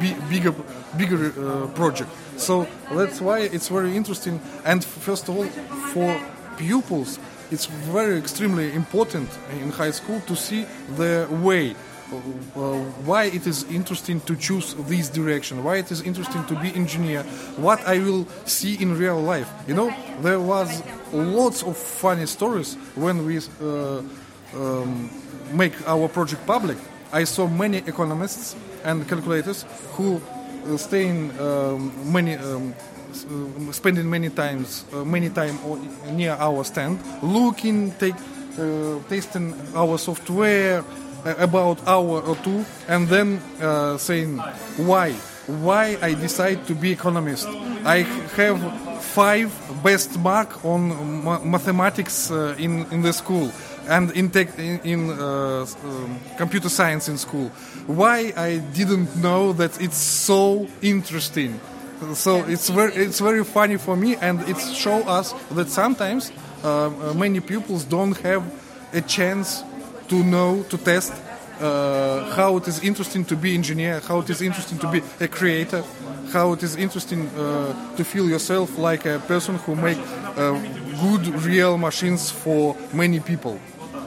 bi- 0.00 0.18
bigger 0.28 0.52
bigger 0.98 1.20
uh, 1.30 1.66
project. 1.68 2.10
So 2.36 2.66
that's 2.92 3.20
why 3.20 3.40
it's 3.40 3.68
very 3.68 3.96
interesting. 3.96 4.40
And 4.64 4.84
first 4.84 5.28
of 5.28 5.36
all, 5.36 5.46
for 5.92 6.20
pupils, 6.56 7.18
it's 7.50 7.66
very 7.66 8.18
extremely 8.18 8.72
important 8.74 9.28
in 9.62 9.70
high 9.70 9.92
school 9.92 10.20
to 10.26 10.34
see 10.34 10.66
the 10.96 11.28
way 11.30 11.74
uh, 12.12 12.78
why 13.06 13.24
it 13.24 13.46
is 13.46 13.62
interesting 13.70 14.20
to 14.22 14.34
choose 14.34 14.74
this 14.88 15.08
direction 15.08 15.62
why 15.62 15.76
it 15.76 15.92
is 15.92 16.02
interesting 16.02 16.44
to 16.46 16.56
be 16.56 16.74
engineer 16.74 17.22
what 17.56 17.78
i 17.86 17.98
will 17.98 18.26
see 18.46 18.74
in 18.82 18.98
real 18.98 19.20
life 19.22 19.48
you 19.68 19.74
know 19.74 19.94
there 20.20 20.40
was 20.40 20.82
lots 21.12 21.62
of 21.62 21.76
funny 21.76 22.26
stories 22.26 22.74
when 22.96 23.24
we 23.24 23.38
uh, 23.38 24.02
um, 24.56 25.08
make 25.52 25.74
our 25.88 26.08
project 26.08 26.44
public 26.46 26.76
i 27.12 27.24
saw 27.24 27.46
many 27.46 27.78
economists 27.78 28.56
and 28.84 29.06
calculators 29.08 29.64
who 29.92 30.20
uh, 30.66 30.76
staying 30.76 31.30
um, 31.40 31.92
many 32.12 32.34
um, 32.36 32.74
uh, 33.10 33.72
spending 33.72 34.08
many 34.08 34.30
times 34.30 34.84
uh, 34.92 35.04
many 35.04 35.28
time 35.30 35.58
near 36.12 36.36
our 36.38 36.64
stand 36.64 36.98
looking 37.22 37.90
take 37.98 38.14
uh, 38.58 38.98
tasting 39.08 39.54
our 39.74 39.98
software 39.98 40.84
uh, 41.26 41.34
about 41.38 41.78
hour 41.86 42.20
or 42.22 42.36
two 42.36 42.64
and 42.88 43.08
then 43.08 43.40
uh, 43.60 43.96
saying 43.98 44.38
why 44.76 45.12
why 45.46 45.96
I 46.00 46.14
decide 46.14 46.66
to 46.68 46.74
be 46.74 46.92
economist. 46.92 47.48
I 47.84 48.02
have 48.36 48.60
five 49.02 49.50
best 49.82 50.18
mark 50.18 50.64
on 50.64 51.24
ma- 51.24 51.42
mathematics 51.42 52.30
uh, 52.30 52.54
in 52.58 52.86
in 52.92 53.02
the 53.02 53.12
school 53.12 53.50
and 53.88 54.10
in 54.12 54.30
tech, 54.30 54.58
in, 54.58 54.80
in 54.84 55.10
uh, 55.10 55.66
um, 55.84 56.20
computer 56.36 56.68
science 56.68 57.08
in 57.08 57.18
school. 57.18 57.48
Why 57.86 58.32
I 58.36 58.58
didn't 58.74 59.16
know 59.16 59.52
that 59.54 59.80
it's 59.80 59.96
so 59.96 60.68
interesting. 60.82 61.60
So 62.14 62.44
it's 62.44 62.70
very 62.70 62.94
it's 62.94 63.20
very 63.20 63.44
funny 63.44 63.76
for 63.76 63.96
me, 63.96 64.16
and 64.16 64.40
it 64.48 64.58
show 64.58 65.02
us 65.06 65.34
that 65.50 65.68
sometimes 65.68 66.32
uh, 66.64 66.90
many 67.14 67.40
pupils 67.40 67.84
don't 67.84 68.16
have 68.22 68.42
a 68.92 69.00
chance 69.02 69.62
to 70.08 70.24
know 70.24 70.62
to 70.70 70.78
test 70.78 71.12
uh, 71.60 72.34
how 72.34 72.56
it 72.56 72.66
is 72.66 72.82
interesting 72.82 73.24
to 73.26 73.36
be 73.36 73.54
engineer, 73.54 74.00
how 74.00 74.20
it 74.20 74.30
is 74.30 74.40
interesting 74.40 74.78
to 74.78 74.90
be 74.90 75.02
a 75.20 75.28
creator, 75.28 75.84
how 76.32 76.52
it 76.52 76.62
is 76.62 76.74
interesting 76.76 77.28
uh, 77.28 77.96
to 77.96 78.04
feel 78.04 78.28
yourself 78.28 78.78
like 78.78 79.04
a 79.04 79.18
person 79.28 79.56
who 79.56 79.74
make 79.76 79.98
uh, 79.98 80.58
good 81.00 81.26
real 81.44 81.76
machines 81.76 82.30
for 82.30 82.76
many 82.92 83.20
people. 83.20 83.60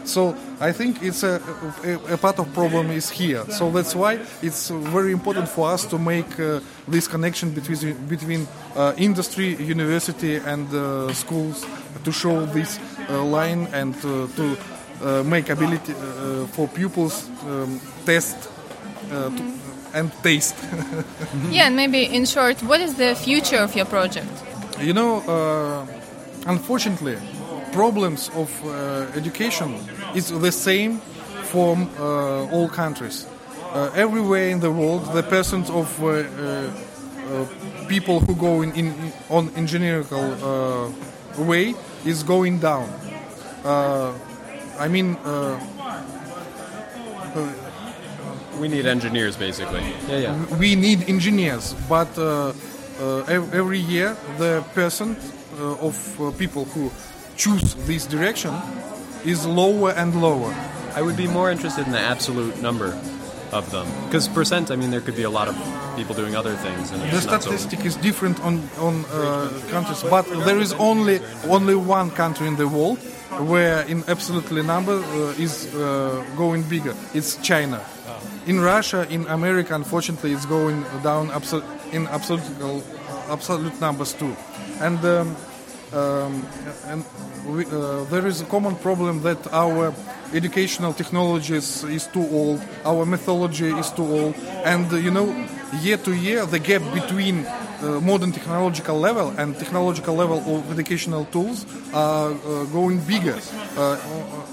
So 0.06 0.36
I 0.60 0.72
think 0.72 1.02
it's 1.02 1.24
a, 1.24 1.42
a, 1.84 2.14
a, 2.14 2.18
part 2.18 2.40
of 2.40 2.54
problem 2.54 2.92
is 2.92 3.10
here. 3.10 3.46
So 3.50 3.72
that's 3.72 3.96
why 3.96 4.20
it's 4.42 4.70
very 4.70 5.12
important 5.12 5.48
for 5.48 5.70
us 5.70 5.86
to 5.86 5.98
make 5.98 6.40
uh, 6.40 6.60
this 6.88 7.08
connection 7.08 7.52
between 7.52 7.96
between 8.08 8.48
uh, 8.76 8.94
industry, 8.98 9.56
university, 9.56 10.36
and 10.36 10.68
uh, 10.74 11.14
schools 11.14 11.66
to 12.04 12.12
show 12.12 12.46
this 12.46 12.80
uh, 13.10 13.24
line 13.24 13.68
and 13.74 13.96
uh, 13.96 14.28
to 14.36 14.58
uh, 15.02 15.24
make 15.24 15.50
ability 15.50 15.94
for 16.52 16.68
pupils 16.68 17.30
um, 17.48 17.80
test 18.06 18.50
to, 19.10 19.32
and 19.94 20.12
taste. 20.24 20.56
yeah, 21.50 21.68
and 21.68 21.76
maybe 21.76 22.04
in 22.04 22.26
short, 22.26 22.62
what 22.64 22.82
is 22.82 22.96
the 22.96 23.16
future 23.16 23.58
of 23.64 23.76
your 23.76 23.86
project? 23.86 24.32
You 24.80 24.94
know, 24.94 25.88
unfortunately 26.46 27.18
problems 27.74 28.30
of 28.36 28.50
uh, 28.66 29.08
education 29.16 29.76
is 30.16 30.30
the 30.30 30.52
same 30.52 31.00
for 31.52 31.76
uh, 31.76 32.54
all 32.54 32.70
countries. 32.70 33.26
Uh, 33.74 33.90
everywhere 33.96 34.50
in 34.50 34.60
the 34.60 34.72
world, 34.72 35.12
the 35.14 35.24
percent 35.24 35.70
of 35.70 35.88
people 37.88 38.20
who 38.20 38.36
go 38.36 38.62
in, 38.62 38.72
in 38.74 38.94
on 39.30 39.50
engineering 39.56 40.06
way 41.38 41.74
is 42.06 42.24
going 42.24 42.60
down. 42.60 42.88
I 43.66 44.88
mean, 44.88 45.18
we 48.60 48.68
need 48.68 48.86
engineers, 48.86 49.36
basically. 49.36 49.82
Yeah, 50.08 50.18
yeah. 50.18 50.58
We 50.58 50.76
need 50.76 51.10
engineers, 51.10 51.76
but 51.90 52.18
uh, 52.18 52.54
uh, 53.00 53.24
every 53.28 53.80
year 53.80 54.16
the 54.38 54.64
percent 54.74 55.18
uh, 55.60 55.88
of 55.88 55.96
people 56.38 56.66
who 56.66 56.92
choose 57.36 57.76
this 57.86 58.06
direction 58.06 58.54
is 59.26 59.46
lower 59.46 59.92
and 59.92 60.22
lower. 60.22 60.54
I 60.96 61.02
would 61.02 61.18
be 61.18 61.28
more 61.28 61.50
interested 61.52 61.86
in 61.86 61.92
the 61.92 62.00
absolute 62.00 62.62
number 62.62 62.98
of 63.52 63.70
them 63.72 63.88
because 64.06 64.28
percent. 64.28 64.72
I 64.72 64.76
mean, 64.76 64.92
there 64.92 65.02
could 65.02 65.16
be 65.16 65.24
a 65.24 65.30
lot 65.30 65.48
of 65.48 65.56
people 65.96 66.16
doing 66.16 66.36
other 66.36 66.56
things. 66.56 66.92
And 66.92 67.02
the 67.12 67.22
statistic 67.22 67.80
so... 67.80 67.86
is 67.86 67.96
different 67.98 68.40
on 68.42 68.62
on 68.78 69.06
uh, 69.06 69.50
countries, 69.70 70.04
but 70.04 70.26
there 70.46 70.60
is 70.60 70.74
only 70.74 71.20
only 71.48 71.76
one 71.76 72.12
country 72.12 72.48
in 72.48 72.56
the 72.56 72.68
world 72.68 73.00
where 73.50 73.82
in 73.88 74.04
absolutely 74.08 74.62
number 74.62 74.94
uh, 74.94 75.44
is 75.46 75.74
uh, 75.74 76.24
going 76.38 76.64
bigger. 76.64 76.96
It's 77.14 77.38
China. 77.38 77.82
In 78.46 78.60
Russia, 78.60 79.08
in 79.10 79.26
America, 79.28 79.74
unfortunately, 79.74 80.34
it's 80.34 80.46
going 80.46 80.84
down 81.02 81.30
absol- 81.30 81.64
in 81.94 82.08
absolute 82.08 82.44
absolute 83.30 83.80
numbers 83.80 84.14
too, 84.14 84.36
and. 84.82 85.04
Um, 85.06 85.36
um, 85.94 86.46
and 86.88 87.06
we, 87.46 87.66
uh, 87.66 88.04
there 88.06 88.26
is 88.28 88.42
a 88.42 88.46
common 88.46 88.76
problem 88.76 89.22
that 89.22 89.52
our 89.54 89.94
educational 90.34 90.94
technologies 90.94 91.84
is 91.84 92.08
too 92.08 92.28
old, 92.32 92.62
our 92.86 93.06
methodology 93.06 93.70
is 93.70 93.92
too 93.92 94.04
old, 94.04 94.36
and 94.66 94.92
uh, 94.92 94.96
you 94.96 95.12
know, 95.12 95.28
year 95.82 95.98
to 95.98 96.14
year, 96.14 96.46
the 96.46 96.60
gap 96.60 96.82
between 96.94 97.46
uh, 97.46 98.00
modern 98.02 98.32
technological 98.32 98.98
level 98.98 99.30
and 99.38 99.58
technological 99.60 100.16
level 100.16 100.38
of 100.56 100.72
educational 100.72 101.26
tools 101.26 101.66
are 101.94 102.32
uh, 102.32 102.64
going 102.66 103.00
bigger. 103.02 103.38
Uh, 103.78 103.98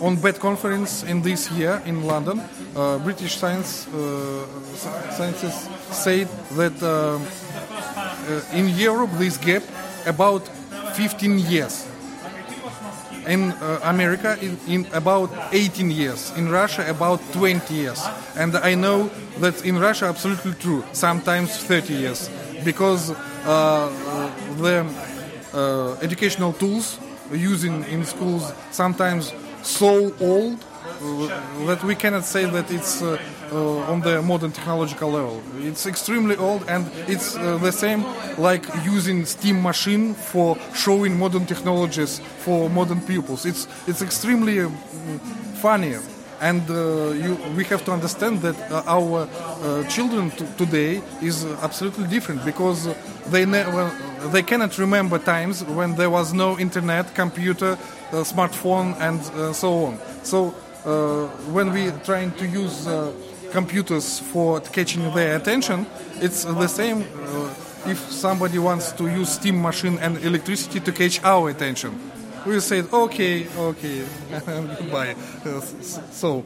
on 0.01 0.17
BETT 0.17 0.41
conference 0.41 1.03
in 1.05 1.23
this 1.23 1.51
year 1.53 1.81
in 1.87 2.03
London, 2.05 2.41
uh, 2.75 2.99
British 2.99 3.37
science 3.37 3.87
scientists 5.11 5.69
said 5.95 6.27
that 6.53 6.75
in 8.55 8.69
Europe 8.71 9.11
this 9.19 9.37
gap 9.37 9.63
about 10.07 10.49
15 10.93 11.39
years. 11.39 11.87
In 13.27 13.53
uh, 13.53 13.81
America, 13.83 14.37
in, 14.41 14.59
in, 14.67 14.87
about 14.93 15.31
18 15.53 15.91
years. 15.91 16.33
In 16.37 16.49
Russia, 16.49 16.89
about 16.89 17.21
20 17.33 17.75
years. 17.75 18.03
And 18.37 18.57
I 18.57 18.75
know 18.75 19.11
that 19.39 19.65
in 19.65 19.79
Russia, 19.79 20.07
absolutely 20.07 20.55
true. 20.55 20.85
Sometimes 20.93 21.57
30 21.57 21.95
years, 21.95 22.31
because 22.65 23.11
uh, 23.45 23.89
the 24.57 24.87
uh, 25.53 25.97
educational 26.03 26.53
tools 26.53 26.99
using 27.33 27.85
in 27.85 28.05
schools 28.05 28.53
sometimes 28.71 29.33
so 29.63 30.13
old 30.21 30.65
uh, 31.03 31.67
that 31.67 31.83
we 31.85 31.95
cannot 31.95 32.25
say 32.25 32.45
that 32.45 32.71
it's 32.71 33.03
uh, 33.03 33.13
uh, 33.13 33.40
on 33.53 34.01
the 34.01 34.23
modern 34.23 34.53
technological 34.53 35.11
level. 35.11 35.43
It's 35.59 35.87
extremely 35.87 36.37
old, 36.37 36.65
and 36.69 36.87
it's 37.09 37.37
uh, 37.37 37.59
the 37.59 37.73
same 37.73 38.05
like 38.39 38.65
using 38.85 39.25
steam 39.27 39.63
machine 39.63 40.15
for 40.15 40.57
showing 40.75 41.19
modern 41.19 41.47
technologies 41.47 42.21
for 42.45 42.71
modern 42.71 43.01
pupils. 43.01 43.45
It's 43.45 43.67
it's 43.87 44.03
extremely 44.03 44.61
uh, 44.61 44.69
funny, 45.61 45.97
and 46.41 46.63
uh, 46.71 47.11
you, 47.13 47.37
we 47.57 47.65
have 47.65 47.85
to 47.85 47.93
understand 47.93 48.43
that 48.43 48.57
uh, 48.71 48.83
our 48.87 49.29
uh, 49.29 49.85
children 49.89 50.31
today 50.57 51.03
is 51.23 51.45
absolutely 51.63 52.07
different 52.07 52.45
because 52.45 52.89
they 53.31 53.45
never 53.45 53.91
they 54.33 54.43
cannot 54.43 54.79
remember 54.79 55.19
times 55.19 55.65
when 55.65 55.97
there 55.97 56.11
was 56.11 56.33
no 56.33 56.59
internet, 56.59 57.15
computer, 57.15 57.77
smartphone, 58.13 58.95
and 59.01 59.21
so 59.55 59.87
on. 59.87 59.99
So 60.23 60.51
when 61.53 61.73
we 61.73 61.91
trying 62.05 62.33
to 62.33 62.47
use 62.47 62.87
computers 63.51 64.19
for 64.19 64.61
catching 64.61 65.13
their 65.15 65.37
attention, 65.37 65.87
it's 66.21 66.45
the 66.45 66.69
same 66.69 67.03
uh, 67.03 67.55
if 67.87 67.99
somebody 68.11 68.59
wants 68.59 68.93
to 68.93 69.07
use 69.07 69.31
steam 69.31 69.61
machine 69.61 69.99
and 69.99 70.19
electricity 70.25 70.81
to 70.81 70.93
catch 70.93 71.23
our 71.25 71.49
attention. 71.51 71.99
We 72.47 72.61
say, 72.61 72.83
okay, 72.83 73.47
okay, 73.57 74.05
goodbye. 74.79 75.15
So. 76.11 76.45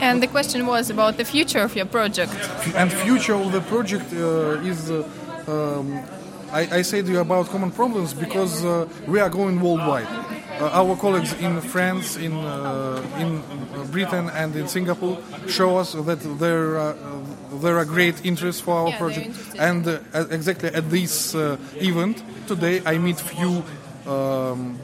And 0.00 0.22
the 0.22 0.26
question 0.26 0.66
was 0.66 0.90
about 0.90 1.16
the 1.16 1.24
future 1.24 1.60
of 1.60 1.76
your 1.76 1.86
project. 1.86 2.32
And 2.74 2.92
future 2.92 3.34
of 3.34 3.52
the 3.52 3.60
project 3.60 4.12
uh, 4.12 4.60
is, 4.62 4.90
uh, 4.90 5.04
um, 5.46 6.02
I, 6.50 6.78
I 6.78 6.82
said 6.82 7.06
you 7.08 7.18
about 7.20 7.46
common 7.48 7.70
problems 7.70 8.14
because 8.14 8.64
uh, 8.64 8.88
we 9.06 9.20
are 9.20 9.28
going 9.28 9.60
worldwide. 9.60 10.08
Uh, 10.62 10.70
our 10.80 10.94
colleagues 10.96 11.32
in 11.40 11.60
France, 11.60 12.16
in 12.16 12.32
uh, 12.32 13.02
in 13.18 13.42
Britain, 13.90 14.30
and 14.30 14.54
in 14.54 14.68
Singapore 14.68 15.18
show 15.48 15.76
us 15.76 15.92
that 15.92 16.20
there 16.38 16.78
are, 16.78 16.94
uh, 16.94 17.58
there 17.60 17.76
are 17.78 17.84
great 17.84 18.24
interest 18.24 18.62
for 18.62 18.74
our 18.74 18.90
yeah, 18.90 18.98
project. 18.98 19.30
And 19.58 19.86
exactly 20.30 20.68
at 20.68 20.88
this 20.88 21.34
event 21.34 22.22
today, 22.46 22.80
I 22.86 22.98
meet 22.98 23.18
few. 23.18 23.64
Um, 24.06 24.78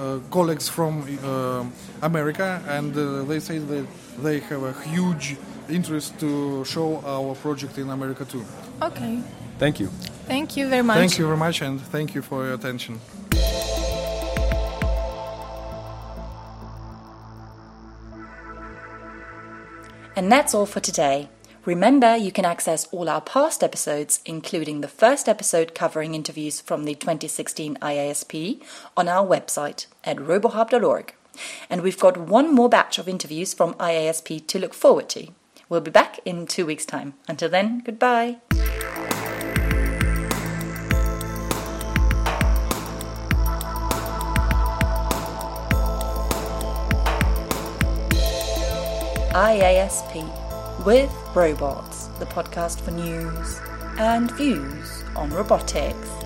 uh, 0.00 0.18
colleagues 0.30 0.66
from 0.68 1.04
uh, 1.22 1.64
America, 2.02 2.62
and 2.66 2.96
uh, 2.96 3.22
they 3.24 3.38
say 3.38 3.58
that 3.58 3.86
they 4.22 4.40
have 4.40 4.62
a 4.62 4.72
huge 4.88 5.36
interest 5.68 6.18
to 6.18 6.64
show 6.64 7.02
our 7.04 7.34
project 7.34 7.76
in 7.76 7.90
America 7.90 8.24
too. 8.24 8.44
Okay. 8.80 9.20
Thank 9.58 9.78
you. 9.78 9.88
Thank 10.26 10.56
you 10.56 10.68
very 10.68 10.82
much. 10.82 10.96
Thank 10.96 11.18
you 11.18 11.26
very 11.26 11.36
much, 11.36 11.60
and 11.60 11.80
thank 11.92 12.14
you 12.14 12.22
for 12.22 12.46
your 12.46 12.54
attention. 12.54 12.98
And 20.20 20.30
that's 20.30 20.52
all 20.52 20.66
for 20.66 20.80
today. 20.80 21.30
Remember, 21.64 22.14
you 22.14 22.30
can 22.30 22.44
access 22.44 22.86
all 22.92 23.08
our 23.08 23.22
past 23.22 23.64
episodes, 23.64 24.20
including 24.26 24.82
the 24.82 24.86
first 24.86 25.30
episode 25.30 25.74
covering 25.74 26.14
interviews 26.14 26.60
from 26.60 26.84
the 26.84 26.94
2016 26.94 27.76
IASP, 27.76 28.62
on 28.98 29.08
our 29.08 29.26
website 29.26 29.86
at 30.04 30.18
robohub.org. 30.18 31.14
And 31.70 31.80
we've 31.80 31.98
got 31.98 32.18
one 32.18 32.54
more 32.54 32.68
batch 32.68 32.98
of 32.98 33.08
interviews 33.08 33.54
from 33.54 33.72
IASP 33.76 34.46
to 34.46 34.58
look 34.58 34.74
forward 34.74 35.08
to. 35.08 35.28
We'll 35.70 35.80
be 35.80 35.90
back 35.90 36.20
in 36.26 36.46
two 36.46 36.66
weeks' 36.66 36.84
time. 36.84 37.14
Until 37.26 37.48
then, 37.48 37.78
goodbye. 37.82 38.40
IASP 49.30 50.84
with 50.84 51.14
robots. 51.36 52.08
the 52.18 52.26
podcast 52.26 52.80
for 52.80 52.90
news 52.90 53.60
and 53.96 54.28
views 54.32 55.04
on 55.14 55.30
robotics. 55.30 56.19